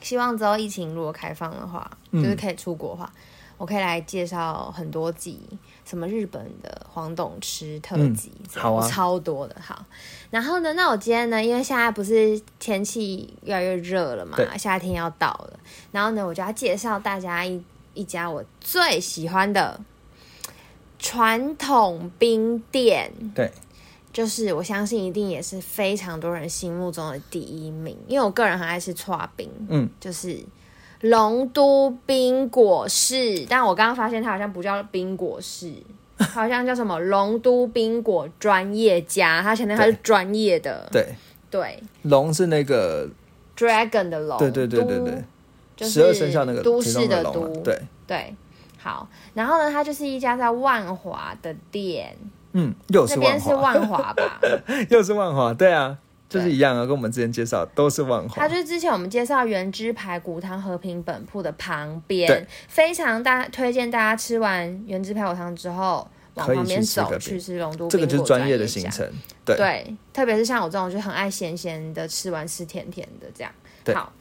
[0.00, 3.12] 希望之后疫情如果开放的话，嗯就是可以出国的话，
[3.58, 5.38] 我可以来介绍很多集
[5.84, 9.54] 什么日本的黄董吃特辑，好啊超多的。
[9.60, 9.84] 好，
[10.30, 15.60] 然后呢，那我今天呢，因为现在不是天气越来越热了嘛，夏天要到了，
[15.92, 17.62] 然后呢，我就要介绍大家一
[17.94, 19.78] 一家我最喜欢的
[20.98, 23.12] 传统冰店。
[23.34, 23.52] 对，
[24.12, 30.38] 就是我相信一定也是非常多人心目中的第一名，因为我个人很爱吃串冰，嗯，就是
[31.00, 35.72] 龙都冰果室，但我刚刚发现它好像不叫冰果室，
[36.18, 41.14] 好像叫什么龙都冰果专业家，它前面它是专业的，对，
[41.50, 41.82] 对。
[42.02, 43.08] 龙是那个
[43.56, 45.24] ，，dragon 的龙，对对对对对，
[45.74, 48.34] 就是十二生肖那个都市的都，龙对，对，
[48.78, 52.14] 好，然后呢，它就是一家在万华的店，
[52.52, 54.40] 嗯，又是那边万华，是万华吧？
[54.90, 55.96] 又是万华，对啊，
[56.28, 58.48] 就是一样啊，跟我们之前介绍都是万华它。
[58.48, 68.66] 就是之前我们介绍原汁排骨汤和平本铺的旁边，非常大推荐大家吃完原汁排骨汤之后，往旁边走去吃个去吃龙都这个就是专业的。
[68.66, 69.06] 行程，
[69.44, 73.52] 对对，特别是像我这种就很爱咸咸的，吃完吃甜甜的这样。
[73.94, 74.12] 好，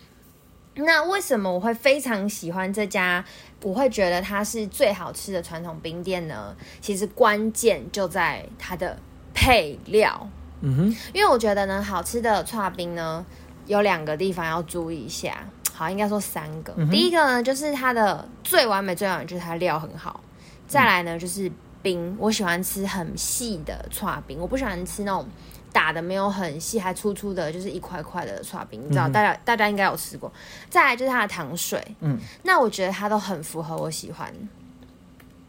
[0.76, 3.24] 那为什么我会非常喜欢这家？
[3.64, 6.56] 我会觉得它是最好吃的传统冰店呢？
[6.80, 8.98] 其实关键就在它的
[9.34, 10.28] 配料。
[10.62, 13.26] 嗯哼，因为我觉得呢，好吃的串冰呢，
[13.68, 15.46] 有两个地方要注意一下。
[15.74, 16.74] 好，应该说三个。
[16.78, 20.22] 嗯第一个呢，就是它的最完美、最完美就是它料很好。
[20.68, 21.52] 再来呢，就是
[21.82, 25.28] 冰，我喜欢吃很细的串冰，我不喜欢吃那种
[25.74, 28.82] 打的没有很细，还粗粗的，就是一块块的刷冰。
[28.84, 30.32] 你知道，大家大家应该有吃过。
[30.70, 34.34] 再来就是它的糖水，嗯，那我觉得它都很符合我喜欢。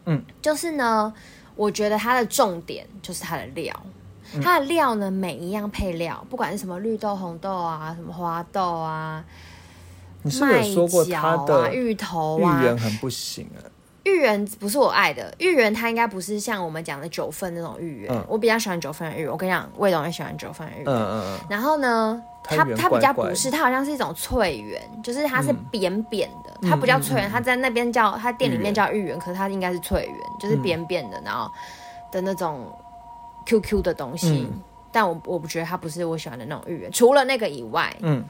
[0.05, 1.13] 嗯，就是呢，
[1.55, 3.73] 我觉得它的重点就是它的料。
[4.35, 9.23] 嗯它的料呢，每一样配料，不管是什么绿豆、红豆啊，什么花豆啊，
[10.23, 13.61] 你是是有说过角啊、它的芋头芋啊，圆很不行啊？
[14.03, 19.31] 芋圆不是我爱的，芋圆它应该不是像我们讲的九份那种芋圆，嗯我比较喜欢九份的芋圆。
[19.31, 20.85] 我跟你讲，魏董也喜欢九份的芋圆。
[20.87, 31.49] 嗯嗯嗯，然后呢，它圆它它比较不是，它好像是一种脆圆，就是它是嗯扁扁的，它不叫脆圆，它在那边叫它店里面叫芋圆，可是它应该是脆圆，就是扁扁的，然后
[32.11, 32.67] 的那种
[33.45, 34.47] QQ 的东西。
[34.51, 34.61] 嗯
[34.95, 38.23] 但我我不觉得它不是我喜欢的那种芋圆，除了那个以外，嗯，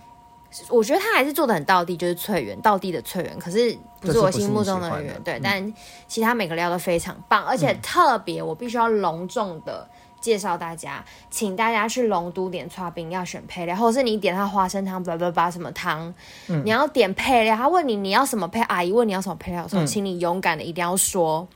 [0.69, 5.41] 我觉得他还是做的很到地，就是脆圆，道地的脆圆，可是不是我心目中的圆就是不是你喜欢的，对，嗯。
[5.43, 5.73] 但
[6.07, 9.87] 其他每个料都非常棒，而且特别我必须要隆重的
[10.21, 16.13] 介绍大家，请大家去龙都点串冰要选配料，或者是你点他花生汤，叭叭叭什么汤，
[16.47, 19.87] 你要点配料，他问你你要什么配，阿姨问你要什么配料的时候，嗯。
[19.87, 21.47] 请你勇敢的一定要说。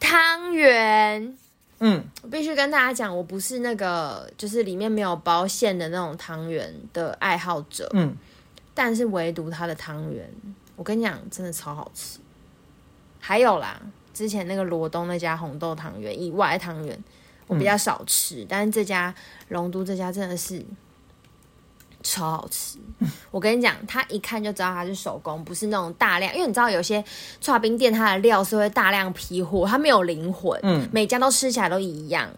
[0.00, 1.36] 汤圆。
[1.80, 8.14] 嗯，我必须跟大家讲，我不是那个就是里面没有包馅的那种汤圆的爱好者，嗯，
[8.72, 10.30] 但是唯独它的汤圆，
[10.76, 12.18] 我跟你讲，真的超好吃。
[13.18, 13.80] 还有啦，
[14.12, 16.98] 之前那个罗东那家红豆汤圆以外的汤圆，
[17.46, 19.14] 我比较少吃，但是这家
[19.48, 20.64] 龙都这家真的是
[22.04, 22.78] 超好吃。
[23.32, 27.02] 我跟你讲，它一看就知道它是手工，不是那种大量，因为你知道有些
[27.40, 32.30] 串冰店它的料是会大量批货，它没有灵魂，嗯每家都吃起来都一样。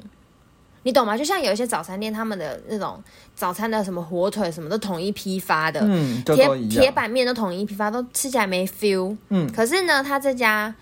[0.85, 1.19] 你懂吗？
[1.19, 3.03] 就像有一些早餐店，他们的那种
[3.35, 6.49] 早餐的什么火腿什么都统一批发的，嗯，铁。
[6.71, 9.17] 铁板面都统一批发，都吃起来没 feel。
[9.31, 10.73] 嗯可是呢，他这家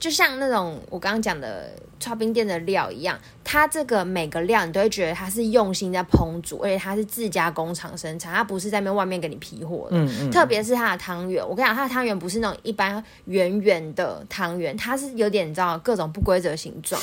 [0.00, 1.70] 就像那种我刚刚讲的
[2.00, 9.98] 超冰店的料一样，它这个每个料你都会觉得它是用心在烹煮，而且它是自家工厂生产，它不是在那边外面给你批货的。
[9.98, 16.98] 嗯嗯，特别是它的汤圆，我跟你讲，它的汤圆不是那种一般圆圆的汤圆，它是有点你知道各种不规则形状，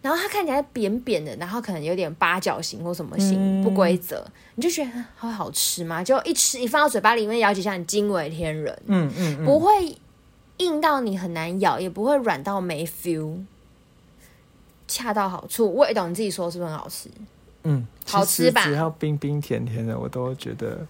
[0.00, 4.24] 然后它看起来扁扁的，然后可能有点八角形或什么形、嗯不规则，
[4.54, 6.04] 你就觉得它好好吃吗？
[6.04, 9.96] 就一吃一放到嘴巴里面咬几下，你惊为天人，嗯嗯嗯，不会
[10.64, 13.38] 硬到你很难咬，也不会软到没 feel，
[14.86, 15.74] 恰到好处。
[15.74, 17.10] 味道你自己说是不是很好吃？
[17.64, 20.86] 嗯，好吃吧只要冰冰甜甜的，我都觉得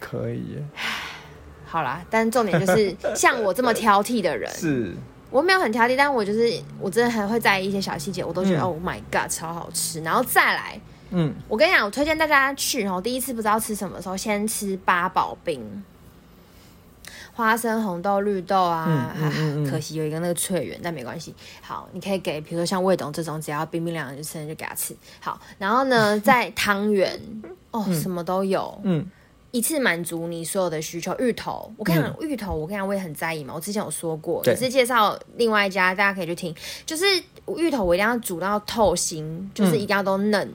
[0.00, 0.56] 可以。
[1.66, 4.94] 好啦，但重点就是 像我这么挑剔的人，是，
[5.30, 10.00] 我没有很挑剔，但我就是我真的很会在意一些小细节，我都觉得、嗯 Oh my God 超好吃。
[10.02, 15.84] 然后再来，嗯我跟你讲，我推荐大家去哦，第一次不知道吃什么的时候，先吃八宝冰。
[17.34, 21.34] 花生、红豆、绿豆啊，嗯嗯嗯嗯可惜有一个那个脆圆，但没关系。
[21.60, 24.96] 好，你可以给，比如说像魏董这种，只要冰冰凉凉就吃，就给他吃。
[25.20, 27.20] 好，然后呢， 在汤圆
[27.72, 29.04] 哦，什么都有，嗯
[29.50, 31.14] 一次满足你所有的需求。
[31.18, 33.54] 芋头，我跟你讲，芋头，我跟你讲，我也很在意嘛。
[33.54, 36.52] 我之前有说过，对也是介绍另外一家，大家可以去听。
[36.84, 37.04] 就是
[37.56, 40.54] 芋头，我一定要煮到透心，就是一定要都嫩、嗯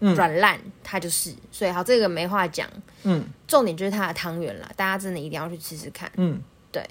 [0.00, 1.34] 软烂，它就是。
[1.50, 2.68] 所以好，这个没话讲。
[3.04, 6.10] 嗯重点就是它的汤圆啦，大家真的一定要去吃吃看。
[6.16, 6.40] 嗯，
[6.72, 6.84] 对，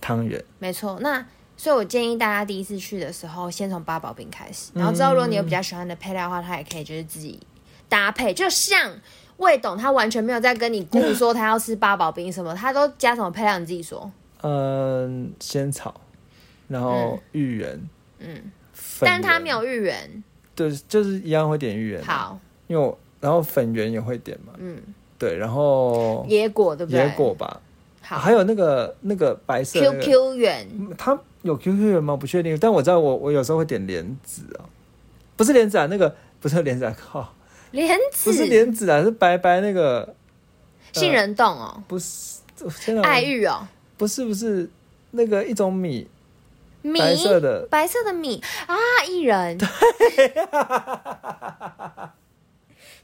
[0.00, 0.98] 汤圆，没错。
[1.00, 1.24] 那
[1.56, 7.38] 所以，我建议大家第一次去的时候，先从八宝饼开始，然后之后如果你有比较喜欢的配料的话，它也可以就是自己
[7.88, 8.32] 搭配。
[8.32, 8.92] 就像
[9.36, 14.10] 魏董，他完全没有在跟你顾说他要吃八宝冰什么，他都加什么配料，你自己说。
[14.42, 16.00] 嗯，仙草，
[16.68, 18.50] 然后芋圆，嗯，
[19.00, 20.24] 但是他没，有芋圆。
[20.54, 24.76] 对，就是一样会点芋圆。，好，因为我然后粉圆也会点嘛，嗯，
[25.18, 27.00] 对，然后野果对不对？
[27.00, 27.60] 野果吧，
[28.02, 32.16] 好，还有那个那个白色那个 QQ 圆，它有 QQ 圆吗？
[32.16, 34.68] 不确定，但我知道我我有时候会点莲子啊，
[35.36, 37.34] 不是莲子啊，那个不是莲子啊，靠，
[37.70, 38.30] 莲子？
[38.30, 40.14] 不是子，莲子啊，是白白那个，
[40.92, 42.40] 杏仁冻哦，不是，
[42.84, 44.68] 天哪，爱玉哦，不是不是
[45.12, 46.06] 那个一种米，
[46.84, 47.66] 米白色的。
[47.70, 48.42] 白色的米。
[48.66, 48.76] 啊，
[49.06, 49.58] 薏仁。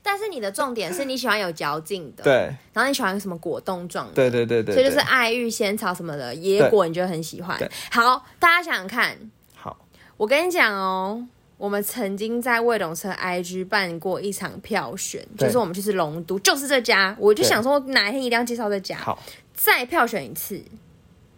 [0.03, 2.33] 但是你的重点是你喜欢有嚼劲的，，对。
[2.73, 5.03] 然后你喜欢什么果冻状的，对对对对，所以就是对。
[5.05, 7.59] 爱玉仙草什么的野果，你就很喜欢。
[7.91, 9.17] 好，大家想想看，
[9.55, 9.77] 好，
[10.17, 11.23] 我跟你讲哦，
[11.59, 19.23] 我们曾经在魏龙车 IG 办过一场票选，就是我们去吃龙都，就是这家，我就想说哪一天一定要介绍这家，好，
[19.53, 20.63] 再票选一次。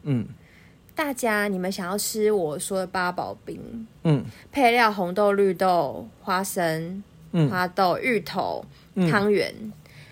[0.04, 0.26] 嗯
[0.94, 8.64] 大家，你们想要吃我说的八宝冰，嗯配料红豆、绿豆、花生、嗯花豆、芋头、
[8.94, 9.54] 嗯汤圆，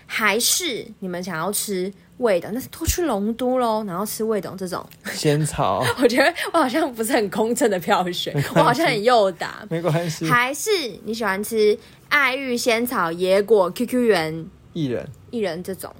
[0.07, 2.51] 还是你们想要吃味的？
[2.51, 4.83] 那是都去龙都喽，然后吃味董这种。
[5.11, 9.47] 仙草 我觉得我好像不是很公正的票选，我好像很诱导。
[9.69, 10.69] 没关系，还是
[11.05, 11.77] 你喜欢吃
[12.09, 15.93] 爱玉仙草、野果、QQ 圆、薏仁，薏仁这种？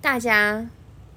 [0.00, 0.66] 大家，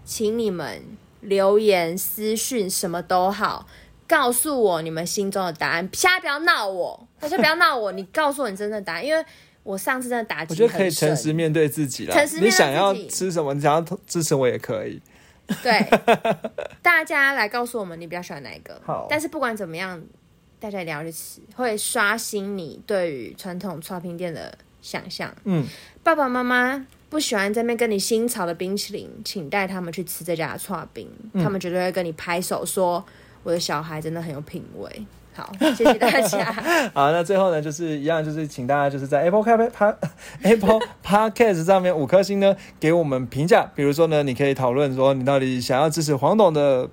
[0.06, 0.82] 请你们
[1.28, 3.68] 留言、私讯什么都好，
[4.08, 5.90] 告诉我你们心中的答案。
[5.94, 9.24] 现在不要闹我， 大家不要闹我，你告诉我你真正的答案，因为
[9.64, 12.14] 我上次真的打击我觉得可以诚实面对自己了。
[12.14, 15.02] 诚实面对你想要吃什么，你想要支持我也可以。
[15.64, 15.86] 对，
[16.82, 18.82] 大家来告诉我们你比较喜欢哪一个。
[18.86, 20.02] 好但是不管怎么样，
[20.60, 25.34] 大家一定要去吃，会刷新你对于传统刷冰店的想象。
[25.46, 25.66] 嗯，
[26.04, 33.04] 爸爸妈妈不喜欢在那边跟你新炒的冰淇淋，请带他们去吃这家的串冰，嗯他们绝对会跟你拍手说
[33.44, 36.52] ：“我的小孩真的很有品味。”好，谢谢大家。
[36.96, 39.96] 好，那最后呢，就是一样，就是请大家就是在 Apple 开 Pa
[40.42, 43.70] Apple Podcast 上面五颗星呢，给我们评价。
[43.76, 46.90] 比如说呢，你可以讨论说你到底想要支持黄董的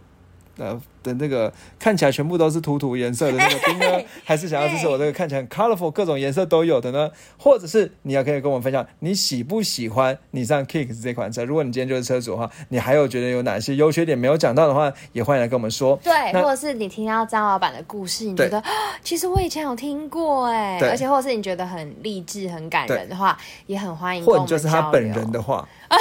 [0.58, 7.08] 呃的那个看起来全部都是土土颜色的那个冰呢， 还是想要支持我这个看起来很 colorful 各种颜色都有的呢？
[7.38, 11.44] 或者是你要可以跟我们分享你喜不喜欢你上 Kicks 这款车？
[11.44, 15.98] 如果你今天就是车主的话，你还有觉得有哪些优缺点没有讲到的话，也欢迎来跟我们说。
[16.02, 18.70] 对，或者是你听到张老板的故事，你觉得啊
[19.02, 23.36] 其实我以前有听过哎，对而且或者是你觉得很励志、很感人的话，
[23.66, 25.68] 也很欢迎或者就是他本人的话，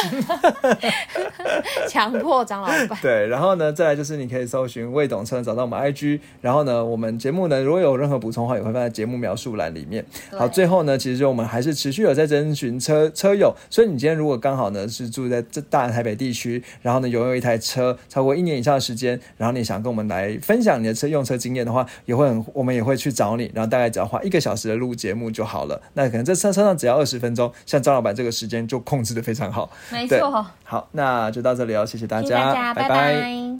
[1.89, 2.97] 强迫张老板。
[3.01, 10.05] 对，然后呢，再来就是你可以搜寻魏董车找到我们 IG，然后呢，我们节目呢如果有任何补充的话，也会放在节目描述栏里面。
[10.31, 25.81] 好，最后呢，其实就我们还是持续有在征询车车友，所以你今天如果刚好呢是住在这大台北地区，然后呢拥有一台车超过一年以上的时间，然后你想跟我们来分享你的车用车经验的话，也会很我们也会去找你，然后大概只要花一个小时的录节目就好了。
[25.93, 29.69] 那可能这车车上只要二十分钟，像张老板这个时间就控制的非常好。
[29.89, 33.57] 对没错，好，那就到这里哦，谢谢大谢谢大家，拜拜拜